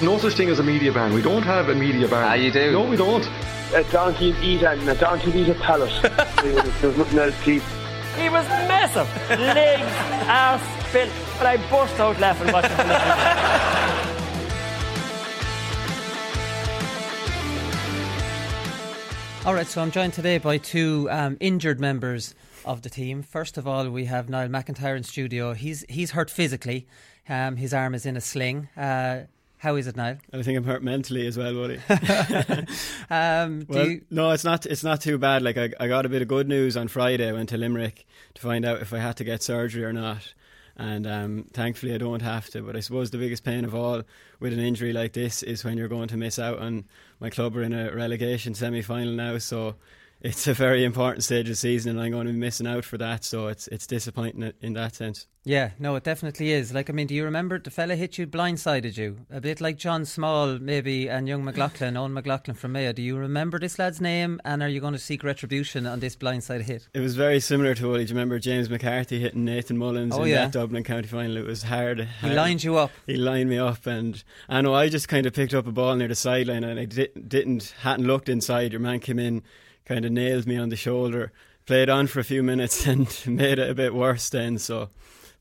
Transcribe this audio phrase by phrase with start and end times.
[0.00, 1.12] No such thing as a media ban.
[1.12, 2.22] We don't have a media ban.
[2.22, 2.70] Ah, you do?
[2.70, 3.28] No, we don't.
[3.74, 5.90] A donkey eat and a donkey eat a pallet.
[6.80, 7.62] There's nothing else to eat.
[8.16, 9.08] He was massive.
[9.28, 9.82] Legs,
[10.28, 11.10] ass, built.
[11.36, 12.84] But I burst out laughing watching the
[19.48, 23.24] All right, so I'm joined today by two um, injured members of the team.
[23.24, 25.54] First of all, we have Niall McIntyre in studio.
[25.54, 26.86] He's he's hurt physically.
[27.28, 28.68] Um, his arm is in a sling.
[28.76, 29.22] Uh,
[29.58, 30.16] how is it now?
[30.32, 31.80] I think I'm hurt mentally as well, buddy.
[33.10, 34.02] um, well, you...
[34.08, 34.66] no, it's not.
[34.66, 35.42] It's not too bad.
[35.42, 37.28] Like I, I got a bit of good news on Friday.
[37.28, 40.32] I went to Limerick to find out if I had to get surgery or not,
[40.76, 42.62] and um, thankfully I don't have to.
[42.62, 44.02] But I suppose the biggest pain of all
[44.38, 46.84] with an injury like this is when you're going to miss out on
[47.18, 49.74] my club are in a relegation semi final now, so
[50.20, 52.84] it's a very important stage of the season, and I'm going to be missing out
[52.84, 53.24] for that.
[53.24, 55.26] So it's it's disappointing in that sense.
[55.44, 56.74] Yeah, no, it definitely is.
[56.74, 59.78] Like, I mean, do you remember the fella hit you, blindsided you, a bit like
[59.78, 62.92] John Small, maybe, and young McLaughlin, Owen McLaughlin from Mayo.
[62.92, 66.16] Do you remember this lad's name, and are you going to seek retribution on this
[66.16, 66.88] blindside hit?
[66.92, 70.24] It was very similar to what do you remember James McCarthy hitting Nathan Mullins oh,
[70.24, 70.44] in yeah.
[70.44, 71.38] that Dublin County final?
[71.38, 72.06] It was hard.
[72.20, 72.90] He lined you up.
[73.06, 75.96] He lined me up, and I know I just kind of picked up a ball
[75.96, 78.72] near the sideline, and I did, didn't hadn't looked inside.
[78.72, 79.42] Your man came in
[79.88, 81.32] kind of nailed me on the shoulder.
[81.66, 84.58] Played on for a few minutes and made it a bit worse then.
[84.58, 84.90] So,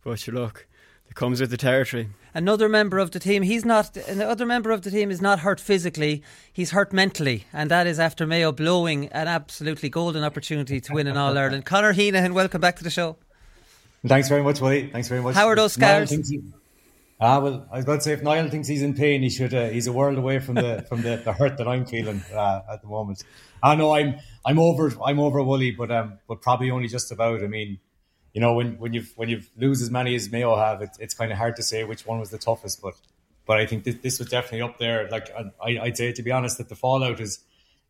[0.04, 0.66] but your luck,
[1.10, 2.10] it comes with the territory.
[2.34, 3.98] Another member of the team, he's not.
[3.98, 6.24] Another member of the team is not hurt physically.
[6.54, 11.08] He's hurt mentally, and that is after Mayo blowing an absolutely golden opportunity to win
[11.08, 11.66] an All Ireland.
[11.72, 13.18] Conor Heenan, welcome back to the show.
[14.06, 14.92] Thanks very much, Willie.
[14.92, 15.34] Thanks very much.
[15.34, 16.14] How are those scars?
[17.20, 19.52] Ah, well, I was going to say if Niall thinks he's in pain, he should.
[19.52, 22.62] Uh, he's a world away from the from the, the hurt that I'm feeling uh,
[22.72, 23.24] at the moment.
[23.64, 27.44] I know I'm I'm over I'm over Wooly, but um, but probably only just about.
[27.44, 27.80] I mean,
[28.34, 31.14] you know, when when you've when you've lose as many as Mayo have, it, it's
[31.14, 32.82] kind of hard to say which one was the toughest.
[32.82, 32.94] But
[33.46, 35.10] but I think this, this was definitely up there.
[35.10, 35.30] Like
[35.62, 37.40] I, I'd say, to be honest, that the fallout is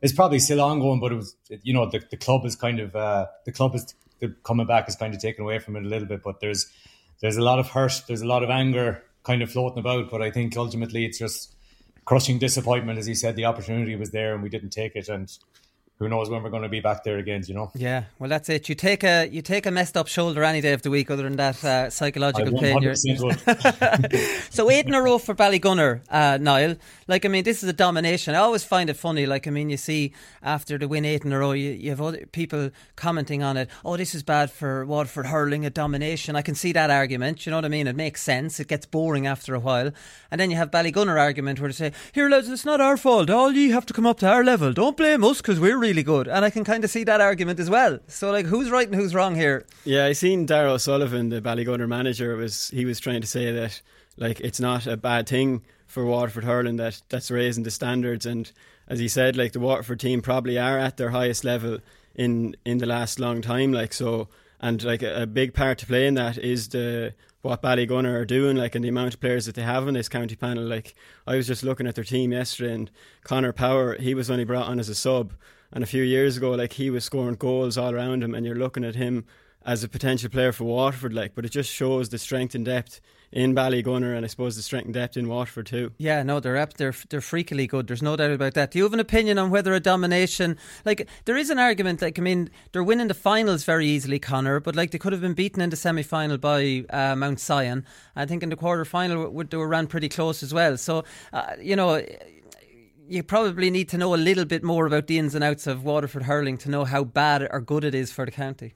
[0.01, 1.00] is probably still ongoing.
[1.00, 3.94] But it was, you know, the, the club is kind of uh, the club is
[4.19, 6.24] the coming back is kind of taken away from it a little bit.
[6.24, 6.66] But there's
[7.22, 10.09] there's a lot of hurt, there's a lot of anger kind of floating about.
[10.09, 11.53] But I think ultimately it's just
[12.06, 12.97] crushing disappointment.
[12.97, 15.07] As he said, the opportunity was there and we didn't take it.
[15.07, 15.31] And
[16.00, 17.44] who knows when we're going to be back there again?
[17.47, 17.72] You know.
[17.74, 18.69] Yeah, well, that's it.
[18.69, 21.24] You take a you take a messed up shoulder any day of the week, other
[21.24, 22.96] than that uh, psychological pain.
[24.52, 26.75] so eight in a row for Ballygunner, uh, Niall.
[27.07, 28.36] Like I mean, this is a domination.
[28.36, 29.25] I always find it funny.
[29.25, 30.13] Like I mean, you see
[30.44, 33.69] after the win eight in a row, you, you have other people commenting on it.
[33.84, 36.36] Oh, this is bad for Waterford hurling a domination.
[36.36, 37.46] I can see that argument.
[37.46, 37.88] You know what I mean?
[37.88, 38.59] It makes sense.
[38.59, 39.91] It gets boring after a while.
[40.30, 43.31] And then you have Ballygunner argument where they say, "Here, lads, it's not our fault.
[43.31, 44.74] All ye have to come up to our level.
[44.74, 46.28] Don't blame us because we're." Really good.
[46.28, 48.00] And I can kind of see that argument as well.
[48.08, 49.66] So, like, who's right and who's wrong here?
[49.86, 53.81] Yeah, I seen Darragh O'Sullivan, the Ballygunner manager, was he was trying to say that
[54.18, 58.25] like it's not a bad thing for Waterford hurling that that's raising the standards.
[58.25, 58.52] And
[58.90, 61.80] as he said, like the Waterford team probably are at their highest level
[62.16, 63.72] in in the last long time.
[63.72, 64.28] Like so,
[64.59, 68.25] and like a, a big part to play in that is the what Ballygunner are
[68.25, 70.66] doing, like, and the amount of players that they have in this county panel.
[70.66, 72.92] Like, I was just looking at their team yesterday, and
[73.24, 75.33] Connor Power, he was only brought on as a sub,
[75.72, 78.56] and a few years ago, like, he was scoring goals all around him, and you're
[78.56, 79.25] looking at him
[79.66, 83.02] as a potential player for Waterford, like, but it just shows the strength and depth
[83.34, 85.92] in Ballygunner, and I suppose the strength and depth in Waterford too.
[85.98, 87.88] Yeah, no, they're up, they're they're freakily good.
[87.88, 88.72] There's no doubt about that.
[88.72, 92.18] Do you have an opinion on whether a domination, like there is an argument, like
[92.18, 95.34] I mean, they're winning the finals very easily, Connor, but like they could have been
[95.34, 97.86] beaten in the semi final by uh, Mount Sion.
[98.16, 100.78] I think in the quarter final they were ran pretty close as well.
[100.78, 101.04] So
[101.34, 102.02] uh, you know.
[103.09, 105.83] You probably need to know a little bit more about the ins and outs of
[105.83, 108.74] Waterford hurling to know how bad or good it is for the county.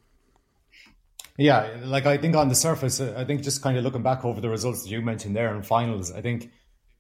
[1.38, 4.24] Yeah, like I think on the surface, uh, I think just kind of looking back
[4.24, 6.52] over the results that you mentioned there in finals, I think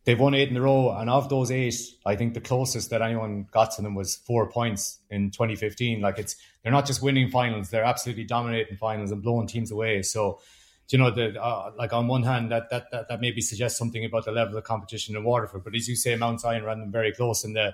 [0.06, 1.76] they've won eight in a row, and of those eight,
[2.06, 6.02] I think the closest that anyone got to them was four points in 2015.
[6.02, 10.02] Like it's they're not just winning finals; they're absolutely dominating finals and blowing teams away.
[10.02, 10.40] So,
[10.92, 14.04] you know, the uh, like on one hand, that, that that that maybe suggests something
[14.06, 16.92] about the level of competition in Waterford, but as you say, Mount Sion ran them
[16.92, 17.74] very close in the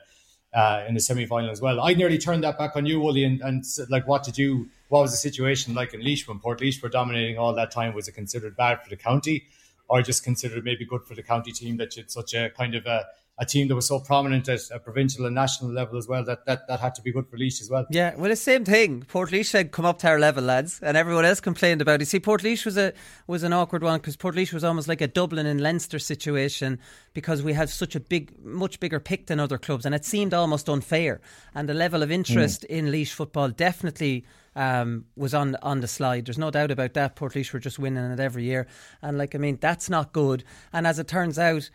[0.54, 1.82] uh, in the semi final as well.
[1.82, 4.70] I nearly turned that back on you, Wooly, and, and like, what did you?
[4.90, 7.94] What was the situation like in Laois when Portlaoise were dominating all that time?
[7.94, 9.48] Was it considered bad for the county?
[9.90, 12.86] or just considered maybe good for the county team that it's such a kind of
[12.86, 13.06] a,
[13.40, 16.46] a team that was so prominent at a provincial and national level as well that,
[16.46, 17.86] that that had to be good for Laois as well.
[17.92, 19.04] Yeah, well, the same thing.
[19.04, 22.08] Portlaoise said, "Come up to our level, lads," and everyone else complained about it.
[22.08, 22.94] See, Portlaoise was a
[23.28, 26.80] was an awkward one because Portlaoise was almost like a Dublin and Leinster situation
[27.14, 30.34] because we had such a big, much bigger pick than other clubs, and it seemed
[30.34, 31.22] almost unfair.
[31.54, 32.70] And the level of interest mm.
[32.70, 34.26] in Laois football definitely
[34.56, 36.26] um, was on on the slide.
[36.26, 37.16] There's no doubt about that.
[37.16, 38.68] Port Portlaoise were just winning it every year,
[39.02, 40.44] and like I mean, that's not good.
[40.74, 41.70] And as it turns out,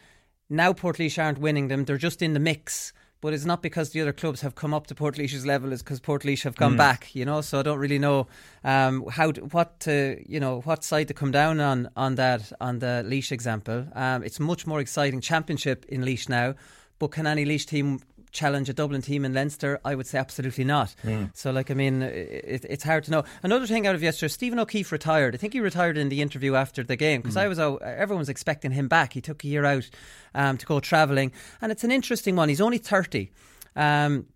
[0.52, 2.92] now Portlaoise aren't winning them; they're just in the mix.
[3.20, 6.00] But it's not because the other clubs have come up to Portlaoise's level; it's because
[6.00, 6.78] Portlaoise have gone mm.
[6.78, 7.14] back.
[7.14, 8.26] You know, so I don't really know
[8.64, 12.80] um, how what to you know what side to come down on on that on
[12.80, 13.86] the Laois example.
[13.94, 16.54] Um, it's much more exciting championship in Laois now.
[16.98, 18.00] But can any Laois team
[18.32, 19.80] challenge a Dublin team in Leinster?
[19.84, 20.94] I would say absolutely not.
[21.04, 21.30] Mm.
[21.34, 23.24] So, like, I mean, it, it's hard to know.
[23.42, 25.34] Another thing out of yesterday, Stephen O'Keefe retired.
[25.34, 27.42] I think he retired in the interview after the game because mm.
[27.42, 29.12] I was uh, everyone was expecting him back.
[29.12, 29.88] He took a year out
[30.34, 32.48] um, to go travelling, and it's an interesting one.
[32.48, 33.30] He's only thirty.
[33.76, 34.26] Um,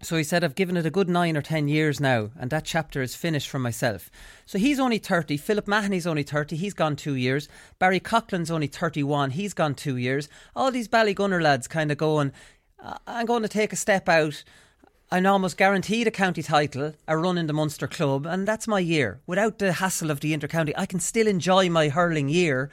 [0.00, 2.64] so he said, I've given it a good nine or ten years now, and that
[2.64, 4.10] chapter is finished for myself.
[4.46, 5.36] So he's only 30.
[5.36, 6.56] Philip Mahony's only 30.
[6.56, 7.48] He's gone two years.
[7.78, 9.30] Barry Coughlan's only 31.
[9.30, 10.28] He's gone two years.
[10.54, 12.32] All these Ballygunner lads kind of going,
[13.06, 14.44] I'm going to take a step out.
[15.10, 18.78] I'm almost guaranteed a county title, a run in the Munster club, and that's my
[18.78, 19.20] year.
[19.26, 22.70] Without the hassle of the intercounty, I can still enjoy my hurling year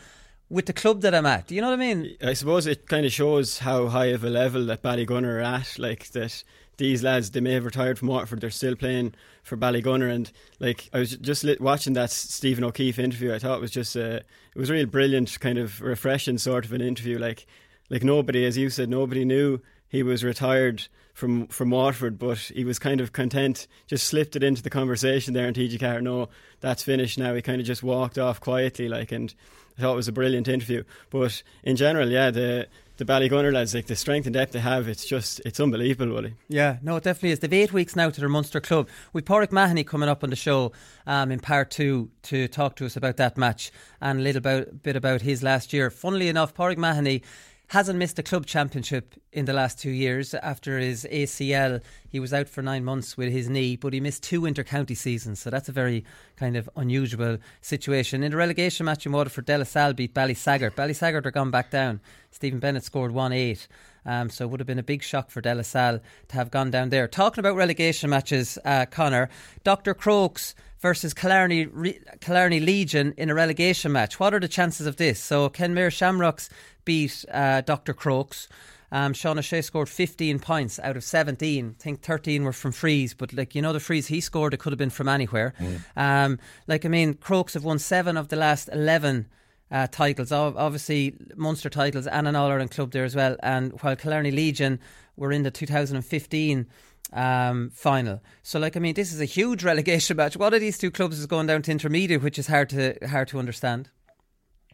[0.50, 1.48] with the club that I'm at.
[1.48, 2.18] Do you know what I mean?
[2.22, 5.80] I suppose it kind of shows how high of a level that Ballygunner are at.
[5.80, 6.44] Like that,
[6.78, 10.14] these lads they may have retired from Waterford, they're still playing for Ballygunner.
[10.14, 10.30] And
[10.60, 14.18] like I was just watching that Stephen O'Keefe interview, I thought it was just a,
[14.18, 17.18] it was a real brilliant, kind of refreshing sort of an interview.
[17.18, 17.48] Like
[17.90, 19.62] like nobody, as you said, nobody knew
[19.96, 24.44] he was retired from from Waterford, but he was kind of content, just slipped it
[24.44, 26.02] into the conversation there in TG4.
[26.02, 26.28] No,
[26.60, 27.34] that's finished now.
[27.34, 29.34] He kind of just walked off quietly, like, and
[29.78, 30.84] I thought it was a brilliant interview.
[31.10, 34.90] But in general, yeah, the the Ballygunner lads, like the strength and depth they have,
[34.90, 36.34] it's just it's unbelievable, Willie.
[36.50, 37.40] Yeah, no, it definitely is.
[37.40, 38.90] They've eight weeks now to their Munster club.
[39.14, 40.74] With Pauric Mahony coming up on the show
[41.08, 43.72] um, in part two to talk to us about that match
[44.02, 45.90] and a little about, bit about his last year.
[45.90, 47.22] Funnily enough, Pauric Mahony
[47.70, 51.82] hasn't missed a club championship in the last two years after his ACL.
[52.08, 55.40] He was out for nine months with his knee, but he missed two intercounty seasons,
[55.40, 58.24] so that's a very kind of unusual situation.
[58.24, 60.76] In the relegation match in Waterford, De La Salle beat Ballysaggart.
[60.76, 62.02] Ballysaggart are gone back down.
[62.32, 63.68] Stephen Bennett scored 1 8.
[64.06, 66.52] Um, so it would have been a big shock for De La Salle to have
[66.52, 67.08] gone down there.
[67.08, 69.30] Talking about relegation matches, uh, Connor,
[69.64, 69.94] Dr.
[69.96, 74.20] Crokes versus Killarney, Re- Killarney Legion in a relegation match.
[74.20, 75.20] What are the chances of this?
[75.20, 76.50] So Kenmare Shamrocks
[76.84, 77.94] beat uh, Dr.
[77.94, 78.48] Crokes.
[78.92, 81.76] Um, Sean O'Shea scored 15 points out of 17.
[81.78, 84.58] I think 13 were from frees, but like you know, the frees he scored, it
[84.58, 85.54] could have been from anywhere.
[85.60, 85.82] Mm.
[85.98, 89.28] Um, like I mean, Crokes have won seven of the last 11
[89.72, 93.36] uh, titles, obviously Munster titles and an All Ireland club there as well.
[93.42, 94.80] And while Killarney Legion
[95.18, 96.68] were in the 2015
[97.16, 100.38] um, final, so like I mean, this is a huge relegation match.
[100.38, 103.30] What are these two clubs is going down to intermediate, which is hard to hard
[103.30, 103.90] to understand.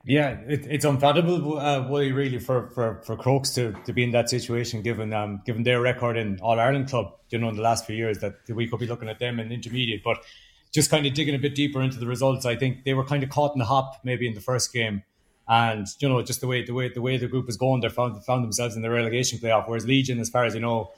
[0.04, 4.30] Yeah, it, it's unfathomable, uh, really, for, for, for Crokes to, to be in that
[4.30, 7.86] situation, given um, given their record in All Ireland club, you know, in the last
[7.86, 10.04] few years, that we could be looking at them in intermediate.
[10.04, 10.18] But
[10.72, 13.24] just kind of digging a bit deeper into the results, I think they were kind
[13.24, 15.04] of caught in the hop maybe in the first game,
[15.48, 17.90] and you know, just the way the way the way the group was going, they
[17.90, 19.68] found found themselves in the relegation playoff.
[19.68, 20.92] Whereas Legion, as far as you know,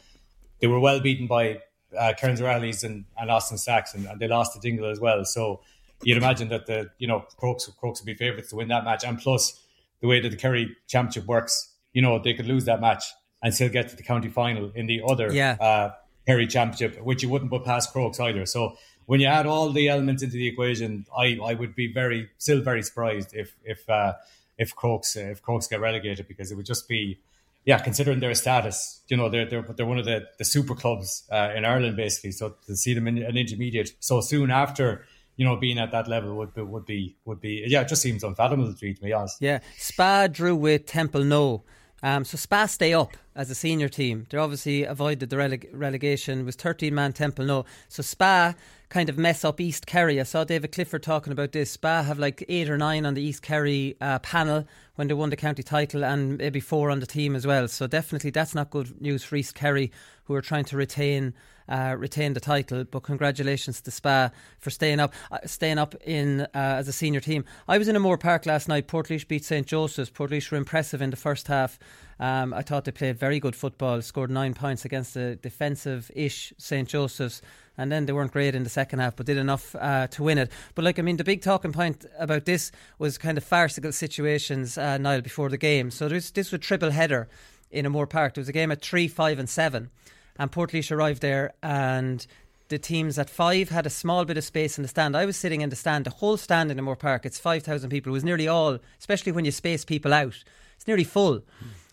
[0.64, 1.60] they were well beaten by
[1.98, 5.26] uh, Kerins O'Rahillys and, and Austin Stacks, and, and they lost to Dingle as well.
[5.26, 5.60] So
[6.04, 9.04] you'd imagine that the you know Crokes Crokes would be favourites to win that match,
[9.04, 9.62] and plus
[10.00, 13.04] the way that the Kerry Championship works, you know they could lose that match
[13.44, 15.58] and still get to the county final in the other yeah.
[15.60, 15.92] uh,
[16.26, 18.46] Kerry Championship, which you wouldn't put past Crokes either.
[18.46, 22.30] So when you add all the elements into the equation, I, I would be very
[22.38, 24.14] still very surprised if if uh,
[24.58, 27.20] if Crokes if Crokes get relegated because it would just be
[27.66, 31.24] yeah considering their status you know they're they're, they're one of the, the super clubs
[31.32, 35.06] uh, in Ireland basically so to see them in an intermediate so soon after
[35.36, 38.02] you know, being at that level would be, would be, would be, yeah, it just
[38.02, 39.38] seems unfathomable to me, to be honest.
[39.40, 39.60] Yeah.
[39.78, 41.64] Spa drew with Templenoe.
[42.04, 43.16] Um, so Spa stay up.
[43.36, 44.28] as a senior team.
[44.30, 46.42] They obviously avoided the releg- relegation.
[46.42, 47.66] It was 13 man Templenoe.
[47.90, 48.54] So Spa
[48.90, 50.20] kind of mess up East Kerry.
[50.20, 51.72] I saw David Clifford talking about this.
[51.72, 55.32] Spa have like eight or nine on the East Kerry uh, panel when they won
[55.32, 57.68] the county title and maybe four on the team as well.
[57.68, 59.92] So definitely that's not good news for East Kerry
[60.26, 61.34] who are trying to retain
[61.68, 62.84] uh, retain the title.
[62.84, 67.20] But congratulations to Spa for staying up, uh, staying up in uh, as a senior
[67.20, 67.46] team.
[67.68, 68.88] I was in O'Moore Park last night.
[68.88, 70.12] Portlaoise beat St Joseph's.
[70.12, 71.80] Portlaoise were impressive in the first half.
[72.20, 74.02] Um, I thought they played very good football.
[74.02, 77.42] Scored nine points against the defensive-ish St Joseph's.
[77.76, 80.38] And then they weren't great in the second half, but did enough uh, to win
[80.38, 80.52] it.
[80.76, 84.78] But like I mean, the big talking point about this was kind of farcical situations,
[84.78, 85.90] uh, Niall, before the game.
[85.90, 87.28] So this this was triple header
[87.74, 88.36] in O'Moore Park.
[88.36, 89.90] There was a game at three, five, and seven
[90.38, 92.26] and Portlaoise arrived there and
[92.70, 95.16] the teams at five had a small bit of space in the stand.
[95.16, 98.12] I was sitting in the stand, the whole stand in Moore Park, it's 5,000 people.
[98.12, 100.44] It was nearly all, especially when you space people out,
[100.76, 101.42] it's nearly full.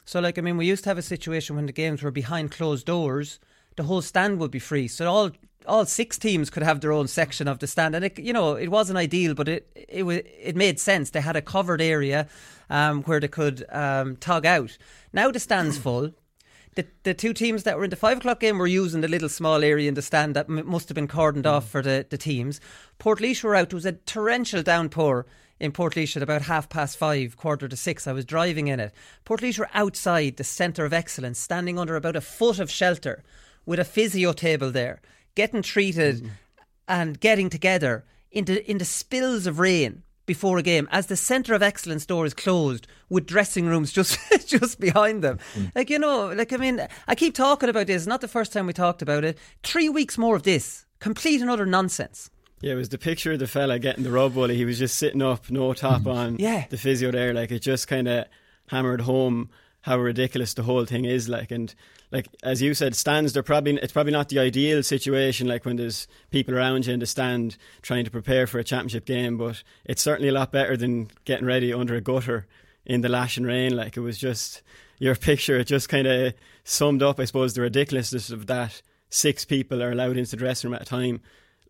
[0.04, 2.50] So, like, I mean, we used to have a situation when the games were behind
[2.50, 3.38] closed doors,
[3.76, 4.88] the whole stand would be free.
[4.88, 5.30] So, all
[5.66, 8.54] all six teams could have their own section of the stand, and it, you know
[8.54, 11.10] it wasn't ideal, but it it it made sense.
[11.10, 12.26] They had a covered area
[12.70, 14.78] um, where they could um, tug out.
[15.12, 16.12] Now the stand's full
[16.76, 19.28] the, the two teams that were in the five o'clock game were using the little
[19.28, 22.18] small area in the stand that m- must have been cordoned off for the, the
[22.18, 22.60] teams.
[22.98, 23.72] Portlaoise were out.
[23.72, 25.26] It was a torrential downpour
[25.58, 28.06] in Portlaoise at about half past five, quarter to six.
[28.06, 28.92] I was driving in it.
[29.26, 33.24] Portlaoise were outside the centre of excellence, standing under about a foot of shelter
[33.66, 35.00] with a physio table there,
[35.34, 36.30] getting treated mm.
[36.86, 41.54] and getting together into in the spills of rain before a game as the centre
[41.54, 45.40] of excellence door is closed with dressing rooms just just behind them.
[45.54, 45.72] Mm.
[45.74, 48.06] Like you know, like I mean, I keep talking about this.
[48.06, 49.36] Not the first time we talked about it.
[49.64, 52.30] Three weeks more of this, complete and utter nonsense.
[52.60, 54.54] Yeah, it was the picture of the fella getting the rub Wooly.
[54.54, 56.14] He was just sitting up, no top mm.
[56.14, 56.36] on.
[56.38, 58.26] Yeah, the physio there, like it just kind of
[58.68, 59.50] hammered home
[59.82, 61.28] how ridiculous the whole thing is.
[61.28, 61.74] Like and
[62.10, 63.32] like as you said, stands.
[63.32, 65.46] They're probably it's probably not the ideal situation.
[65.46, 69.04] Like when there's people around you in the stand trying to prepare for a championship
[69.04, 72.46] game, but it's certainly a lot better than getting ready under a gutter
[72.84, 73.76] in the lashing rain.
[73.76, 74.62] Like it was just
[74.98, 75.58] your picture.
[75.58, 76.34] It just kind of
[76.64, 78.82] summed up, I suppose, the ridiculousness of that.
[79.08, 81.20] Six people are allowed into the dressing room at a time.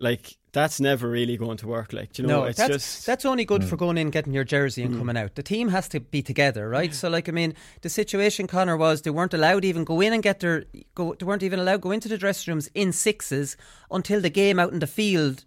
[0.00, 1.92] Like that's never really going to work.
[1.92, 3.68] Like, you know, no, it's that's, just that's only good mm.
[3.68, 4.98] for going in, getting your jersey, and mm.
[4.98, 5.34] coming out.
[5.34, 6.92] The team has to be together, right?
[6.92, 10.22] So, like, I mean, the situation, Connor, was they weren't allowed even go in and
[10.22, 10.64] get their
[10.94, 11.14] go.
[11.14, 13.56] They weren't even allowed go into the dressing rooms in sixes
[13.90, 15.44] until the game out in the field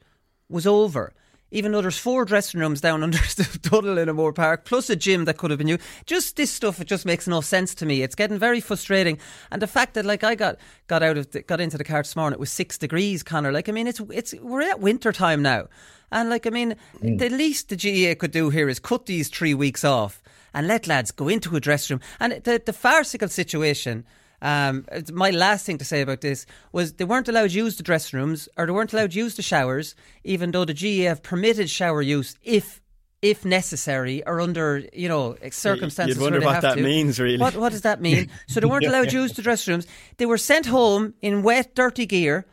[0.49, 1.13] was over
[1.53, 4.95] even though there's four dressing rooms down under the tunnel in O'Moore Park, plus a
[4.95, 5.81] gym that could have been used.
[6.05, 8.01] Just this stuff, it just makes no sense to me.
[8.01, 9.17] It's getting very frustrating,
[9.51, 10.57] and the fact that like I got
[10.87, 13.51] got out of the, got into the car this morning, it was six degrees, Connor.
[13.51, 15.67] Like I mean, it's it's we're at winter time now,
[16.11, 17.19] and like I mean, mm.
[17.19, 20.21] the least the GAA could do here is cut these three weeks off
[20.53, 22.01] and let lads go into a dressing room.
[22.19, 24.05] And the the farcical situation
[24.43, 27.83] um, my last thing to say about this was they weren't allowed to use the
[27.83, 29.95] dressing rooms or they weren't allowed to use the showers,
[30.25, 32.81] even though the have permitted shower use if
[33.21, 36.17] if necessary or under you know circumstances.
[36.17, 36.83] You'd wonder what that to.
[36.83, 37.37] means, really.
[37.37, 38.29] What, what does that mean?
[38.47, 39.87] so they weren't allowed to use the dressing rooms.
[40.17, 42.45] They were sent home in wet, dirty gear.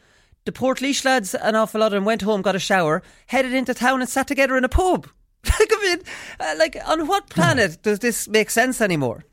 [0.45, 3.75] The Portlaoise lads, an awful lot of them, went home, got a shower, headed into
[3.75, 5.09] town, and sat together in a pub.
[5.45, 6.03] like I mean,
[6.39, 9.25] uh, like on what planet does this make sense anymore?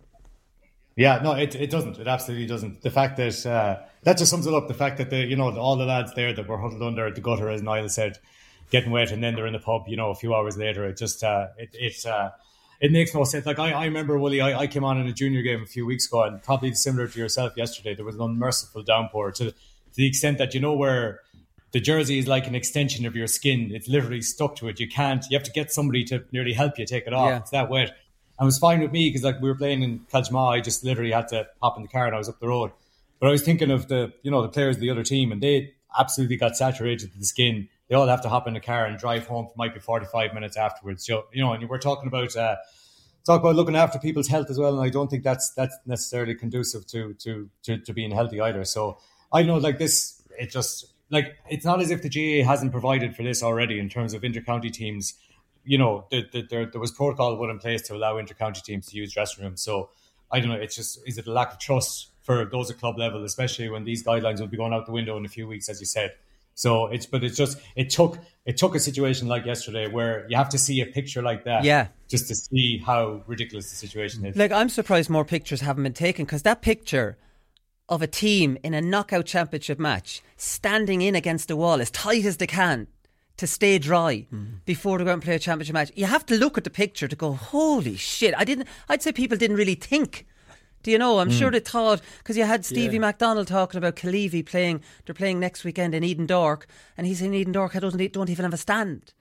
[0.98, 2.00] Yeah, no, it, it doesn't.
[2.00, 2.82] It absolutely doesn't.
[2.82, 4.68] The fact that uh, that just sums it up.
[4.68, 7.22] The fact that the you know all the lads there that were huddled under the
[7.22, 8.18] gutter, as Niall said,
[8.72, 9.84] getting wet, and then they're in the pub.
[9.88, 12.32] You know, a few hours later, it just uh, it it uh,
[12.82, 13.46] it makes no sense.
[13.46, 15.86] Like I, I remember, Willie, I, I came on in a junior game a few
[15.86, 19.56] weeks ago, and probably similar to yourself yesterday, there was an unmerciful downpour to to
[19.94, 21.20] the extent that you know where
[21.74, 23.70] the jersey is like an extension of your skin.
[23.72, 24.80] It's literally stuck to it.
[24.80, 25.24] You can't.
[25.30, 27.30] You have to get somebody to nearly help you take it off.
[27.30, 27.38] Yeah.
[27.38, 27.96] It's that wet.
[28.40, 30.84] And it was fine with me because like we were playing in Calgema, I just
[30.84, 32.72] literally had to hop in the car and I was up the road.
[33.20, 35.42] But I was thinking of the you know the players of the other team and
[35.42, 37.68] they absolutely got saturated to the skin.
[37.90, 40.06] They all have to hop in the car and drive home for might be forty
[40.06, 41.06] five minutes afterwards.
[41.06, 42.58] So you know, and we're talking about uh,
[43.26, 44.74] talk about looking after people's health as well.
[44.74, 48.64] And I don't think that's that's necessarily conducive to to to, to being healthy either.
[48.66, 49.00] So
[49.34, 53.16] I know like this, it just like it's not as if the GAA hasn't provided
[53.16, 55.16] for this already in terms of intercounty teams
[55.68, 58.88] you know, the, the, there, there was protocol put in place to allow intercounty teams
[58.88, 59.62] to use dressing rooms.
[59.62, 59.90] So
[60.32, 60.56] I don't know.
[60.56, 63.84] It's just is it a lack of trust for those at club level, especially when
[63.84, 66.14] these guidelines will be going out the window in a few weeks, as you said.
[66.56, 70.36] So it's but it's just it took it took a situation like yesterday where you
[70.38, 74.26] have to see a picture like that, yeah, just to see how ridiculous the situation
[74.26, 74.36] is.
[74.36, 77.18] Like I'm surprised more pictures haven't been taken because that picture
[77.90, 82.26] of a team in a knockout championship match standing in against the wall as tight
[82.26, 82.88] as they can
[83.38, 84.60] to stay dry mm.
[84.66, 85.92] before they go and play a championship match.
[85.96, 88.34] You have to look at the picture to go, holy shit!
[88.38, 88.68] I didn't.
[88.90, 90.26] I'd say people didn't really think
[90.84, 91.20] Do you know?
[91.20, 91.38] I'm mm.
[91.38, 93.12] sure they thought because you had Stevie yeah.
[93.12, 94.82] McDonnell talking about Killeavy playing.
[95.06, 96.64] They're playing next weekend in Edendork,
[96.96, 97.76] and he's in Edendork.
[97.76, 99.14] I don't don't even have a stand.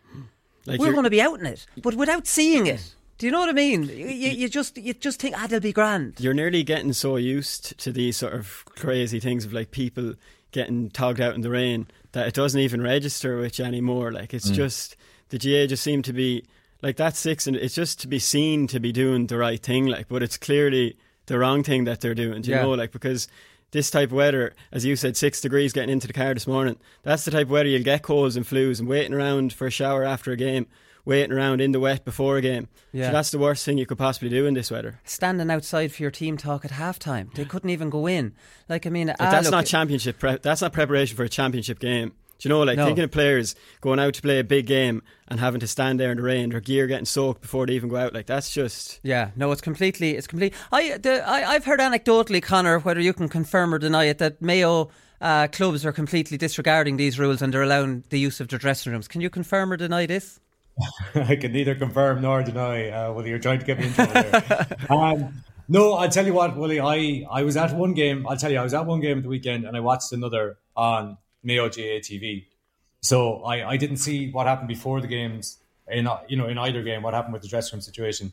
[0.64, 2.94] Like We're going to be out in it, but without seeing it.
[3.18, 3.84] Do you know what I mean?
[3.84, 6.20] You, you, just you just think ah they'll be grand.
[6.20, 10.14] You're nearly getting so used to these sort of crazy things of like people
[10.52, 14.10] getting togged out in the rain that it doesn't even register with you anymore.
[14.10, 14.54] Like it's mm.
[14.54, 14.96] just
[15.28, 16.44] the GAA just seem to be
[16.80, 19.84] like that six, and it's just to be seen to be doing the right thing.
[19.84, 20.96] Like, but it's clearly
[21.26, 22.40] the wrong thing that they're doing.
[22.40, 22.62] Do you yeah.
[22.62, 23.28] know, like because
[23.72, 26.78] this type of weather, as you said, six degrees getting into the car this morning.
[27.02, 29.70] That's the type of weather you'll get colds and flus and waiting around for a
[29.70, 30.68] shower after a game
[31.06, 32.68] waiting around in the wet before a game.
[32.92, 33.06] Yeah.
[33.06, 35.00] So that's the worst thing you could possibly do in this weather.
[35.04, 37.32] Standing outside for your team talk at halftime.
[37.32, 38.34] They couldn't even go in.
[38.68, 40.18] Like I mean, ah, that's not championship.
[40.18, 42.12] Pre- that's not preparation for a championship game.
[42.38, 42.84] Do you know, like no.
[42.84, 46.10] thinking of players going out to play a big game and having to stand there
[46.10, 49.00] in the rain, their gear getting soaked before they even go out, like that's just
[49.02, 49.30] yeah.
[49.36, 50.52] No, it's completely, it's complete.
[50.70, 54.42] I, the, I I've heard anecdotally, Connor, whether you can confirm or deny it, that
[54.42, 54.90] Mayo.
[55.18, 58.92] Uh, clubs are completely disregarding these rules and they're allowing the use of their dressing
[58.92, 59.08] rooms.
[59.08, 60.40] Can you confirm or deny this?
[61.14, 62.90] I can neither confirm nor deny.
[62.90, 64.90] Uh, Willie, you're trying to get me into it.
[64.90, 66.80] um, no, I'll tell you what, Willie.
[66.80, 68.26] I, I was at one game.
[68.28, 70.58] I'll tell you, I was at one game at the weekend, and I watched another
[70.76, 72.46] on Mayo GAA TV.
[73.00, 75.58] So I, I didn't see what happened before the games.
[75.88, 78.32] In you know in either game, what happened with the dressing room situation.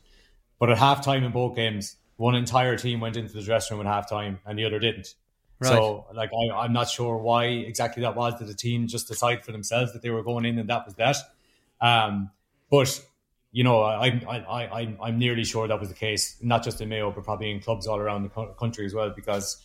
[0.60, 4.08] But at halftime in both games, one entire team went into the dressing room at
[4.08, 5.14] halftime, and the other didn't.
[5.60, 5.70] Right.
[5.70, 8.40] So, like, I, I'm not sure why exactly that was.
[8.40, 10.96] Did the team just decide for themselves that they were going in, and that was
[10.96, 11.18] that?
[11.84, 12.32] Um,
[12.72, 13.00] but
[13.52, 14.38] you know, I, I,
[14.80, 17.60] I, I'm nearly sure that was the case, not just in Mayo, but probably in
[17.60, 19.58] clubs all around the country as well, because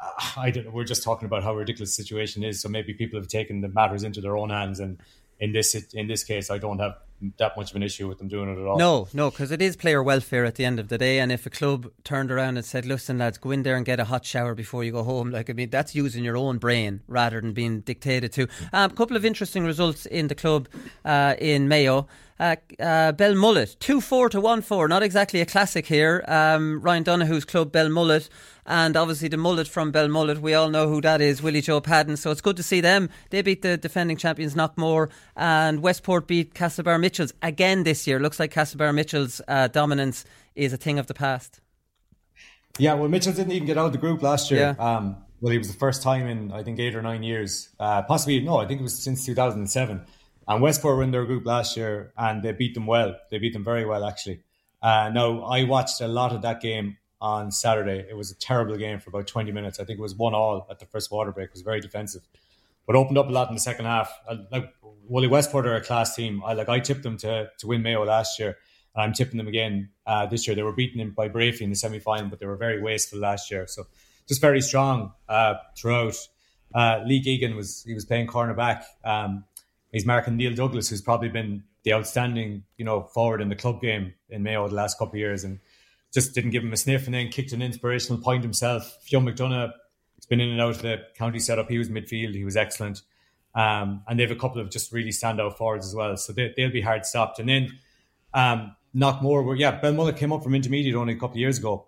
[0.00, 2.60] uh, I don't, we're just talking about how ridiculous the situation is.
[2.60, 4.98] So maybe people have taken the matters into their own hands, and
[5.38, 6.96] in this in this case, I don't have
[7.38, 8.78] that much of an issue with them doing it at all.
[8.78, 11.18] No, no, because it is player welfare at the end of the day.
[11.18, 14.00] And if a club turned around and said, "Listen, lads, go in there and get
[14.00, 17.00] a hot shower before you go home," like I mean, that's using your own brain
[17.06, 18.48] rather than being dictated to.
[18.72, 20.68] A um, couple of interesting results in the club
[21.04, 22.08] uh, in Mayo.
[22.40, 24.88] Uh, uh, Belmullet, 2 4 to 1 4.
[24.88, 26.24] Not exactly a classic here.
[26.26, 28.28] Um, Ryan Donoghue's club, Belmullet,
[28.66, 30.38] and obviously the mullet from Belmullet.
[30.38, 32.16] We all know who that is, Willie Joe Padden.
[32.16, 33.10] So it's good to see them.
[33.30, 38.18] They beat the defending champions Knockmore, and Westport beat Castlebar Mitchells again this year.
[38.18, 41.60] Looks like Castlebar Mitchell's uh, dominance is a thing of the past.
[42.78, 44.74] Yeah, well, Mitchell didn't even get out of the group last year.
[44.78, 44.96] Yeah.
[44.96, 48.02] Um, well, it was the first time in I think eight or nine years, uh,
[48.02, 50.06] possibly no, I think it was since 2007
[50.48, 53.16] and Westport were in their group last year and they beat them well.
[53.30, 54.42] They beat them very well, actually.
[54.82, 58.06] Uh, now, I watched a lot of that game on Saturday.
[58.08, 59.78] It was a terrible game for about 20 minutes.
[59.78, 61.48] I think it was one all at the first water break.
[61.48, 62.22] It was very defensive,
[62.86, 64.10] but opened up a lot in the second half.
[64.28, 64.72] I, like
[65.08, 66.42] Wooly Westport are a class team.
[66.44, 68.56] I like I tipped them to to win Mayo last year,
[68.94, 70.54] and I'm tipping them again uh, this year.
[70.54, 73.50] They were beaten by Breaffy in the semi final, but they were very wasteful last
[73.50, 73.66] year.
[73.66, 73.84] So
[74.28, 76.16] just very strong uh, throughout.
[76.74, 78.84] Uh, Lee Keegan was he was playing cornerback.
[79.04, 79.44] Um,
[79.92, 83.80] he's marking Neil Douglas, who's probably been the outstanding, you know, forward in the club
[83.80, 85.58] game in Mayo the last couple of years, and
[86.14, 88.98] just didn't give him a sniff, and then kicked an inspirational point himself.
[89.02, 89.72] Fionn McDonough
[90.16, 91.68] has been in and out of the county setup.
[91.68, 93.02] He was midfield, he was excellent,
[93.54, 96.16] um, and they have a couple of just really standout forwards as well.
[96.16, 97.38] So they, will be hard stopped.
[97.38, 97.78] And then
[98.34, 101.86] um, Knockmore, were, yeah, Belmullet came up from intermediate only a couple of years ago,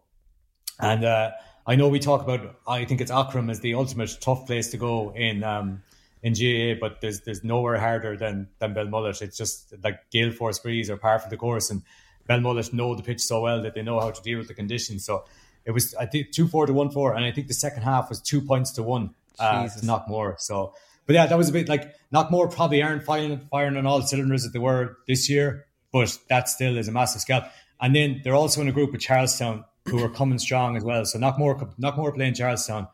[0.80, 1.04] and.
[1.04, 1.30] Uh,
[1.66, 2.56] I know we talk about.
[2.68, 5.82] I think it's Aughrim as the ultimate tough place to go in um,
[6.22, 9.22] in GAA, but there's there's nowhere harder than than Belmullet.
[9.22, 11.82] It's just like gale force breeze or par for the course, and
[12.28, 15.04] Belmullet know the pitch so well that they know how to deal with the conditions.
[15.06, 15.24] So
[15.64, 18.10] it was I think two four to one four, and I think the second half
[18.10, 20.38] was two points to one uh, to Knockmore.
[20.38, 20.74] So,
[21.06, 24.42] but yeah, that was a bit like Knockmore probably aren't firing firing on all cylinders
[24.44, 27.44] that they were this year, but that still is a massive scalp.
[27.80, 31.04] And then they're also in a group with Charlestown who are coming strong as well.
[31.04, 32.88] So Knockmore Knockmore playing Charlestown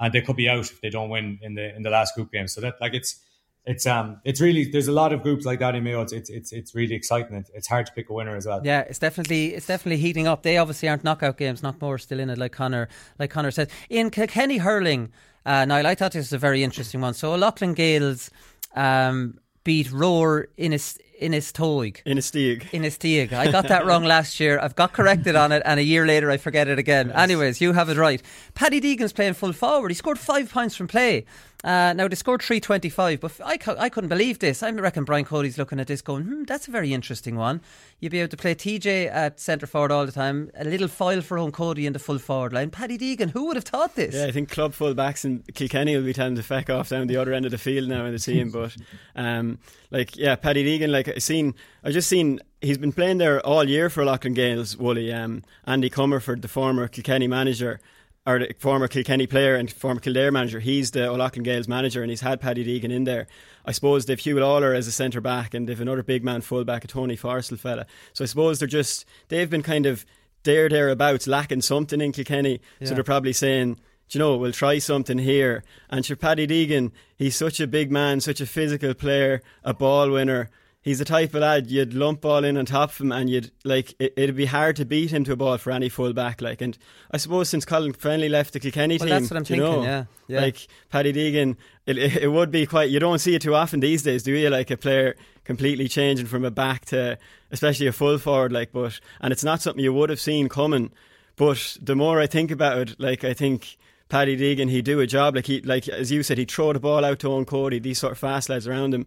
[0.00, 2.32] and they could be out if they don't win in the in the last group
[2.32, 2.48] game.
[2.48, 3.20] So that like it's
[3.64, 6.02] it's um it's really there's a lot of groups like that in Mayo.
[6.02, 7.44] It's it's it's, really exciting.
[7.54, 8.60] It's hard to pick a winner as well.
[8.64, 10.42] Yeah, it's definitely it's definitely heating up.
[10.42, 11.60] They obviously aren't knockout games.
[11.60, 13.70] Knockmore still in it, like Connor like Connor said.
[13.88, 15.12] In Kilkenny hurling,
[15.46, 17.14] uh, now I thought this was a very interesting one.
[17.14, 18.30] So Loughlin Gaels
[18.74, 22.02] um, beat Rower in his in a Inistioge.
[22.04, 22.64] Inistioge.
[22.72, 23.32] Inistioge.
[23.32, 24.58] I got that wrong last year.
[24.58, 27.08] I've got corrected on it, and a year later I forget it again.
[27.08, 27.16] Yes.
[27.16, 28.20] Anyways, you have it right.
[28.54, 29.90] Paddy Deegan's playing full forward.
[29.90, 31.24] He scored five points from play.
[31.64, 34.62] Uh, now they scored 325, but I, I couldn't believe this.
[34.62, 37.60] I reckon Brian Cody's looking at this going, hmm, that's a very interesting one.
[38.00, 41.20] You'd be able to play TJ at centre forward all the time, a little foil
[41.20, 42.70] for Eoin Cody in the full forward line.
[42.70, 44.14] Paddy Deegan, who would have thought this?
[44.14, 47.06] Yeah, I think club full backs in Kilkenny will be telling to feck off down
[47.06, 48.50] the other end of the field now in the team.
[48.52, 48.76] but
[49.14, 49.58] um,
[49.90, 53.62] like, yeah, Paddy Deegan, like I seen, I just seen he's been playing there all
[53.62, 55.12] year for Loughlin Gaels, Wooly.
[55.12, 57.80] Um, Andy Comerford, the former Kilkenny manager,
[58.24, 62.10] or the former Kilkenny player and former Kildare manager, he's the O'Loughlin Gaels manager and
[62.10, 63.26] he's had Paddy Deegan in there.
[63.64, 66.64] I suppose they've Huw Lawlor as a centre back and they've another big man full
[66.64, 67.86] back, a Tony Forstall fella.
[68.12, 70.06] So I suppose they're just, they've been kind of
[70.44, 72.60] there, thereabouts, lacking something in Kilkenny.
[72.80, 72.88] Yeah.
[72.88, 73.78] So they're probably saying,
[74.10, 75.64] you know, we'll try something here.
[75.90, 80.10] And sure, Paddy Deegan, he's such a big man, such a physical player, a ball
[80.10, 80.48] winner
[80.82, 83.50] he's the type of lad you'd lump ball in on top of him and you'd
[83.64, 86.42] like it, would be hard to beat him to a ball for any full back
[86.42, 86.76] like and
[87.10, 89.84] I suppose since Colin Fennelly left the Kilkenny well, team that's what I'm thinking know,
[89.84, 90.40] yeah, yeah.
[90.40, 94.02] like Paddy Deegan it, it, would be quite you don't see it too often these
[94.02, 94.50] days do you?
[94.50, 97.18] Like a player completely changing from a back to
[97.50, 100.90] especially a full forward like but and it's not something you would have seen coming
[101.36, 105.06] but the more I think about it like I think Paddy Deegan he'd do a
[105.06, 107.78] job like he like as you said he'd throw the ball out to Eoin Cody
[107.78, 109.06] these sort of fast lads around him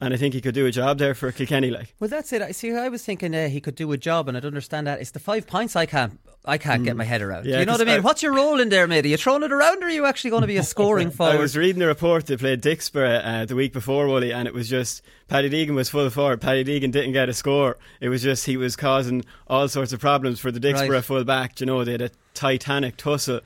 [0.00, 1.70] and I think he could do a job there for Kilkenny.
[1.70, 2.42] Like, well, that's it.
[2.42, 2.74] I see.
[2.74, 5.00] I was thinking uh, he could do a job, and I'd understand that.
[5.00, 6.86] It's the five points I can't, I can't mm.
[6.86, 7.46] get my head around.
[7.46, 7.96] Yeah, you know what I mean?
[7.96, 9.04] I, What's your role in there, mate?
[9.04, 11.36] Are you throwing it around, or are you actually going to be a scoring forward?
[11.36, 14.54] I was reading the report they played Dicksboro uh, the week before, Wooly, and it
[14.54, 16.40] was just Paddy Deegan was full forward.
[16.40, 17.78] Paddy Deegan didn't get a score.
[18.00, 21.04] It was just he was causing all sorts of problems for the Dicksboro right.
[21.04, 21.60] full back.
[21.60, 23.40] You know, they had a titanic tussle.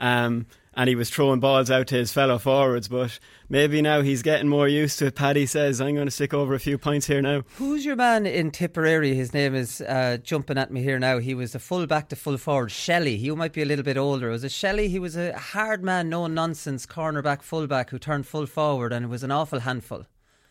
[0.00, 2.88] Um, and he was throwing balls out to his fellow forwards.
[2.88, 5.14] But maybe now he's getting more used to it.
[5.14, 7.42] Paddy says, I'm going to stick over a few points here now.
[7.56, 9.14] Who's your man in Tipperary?
[9.14, 11.18] His name is uh, jumping at me here now.
[11.18, 12.70] He was a full back to full forward.
[12.70, 13.16] Shelley.
[13.16, 14.30] He might be a little bit older.
[14.30, 14.88] Was it Shelley?
[14.88, 19.04] He was a hard man, no nonsense cornerback, full back who turned full forward and
[19.04, 20.06] it was an awful handful.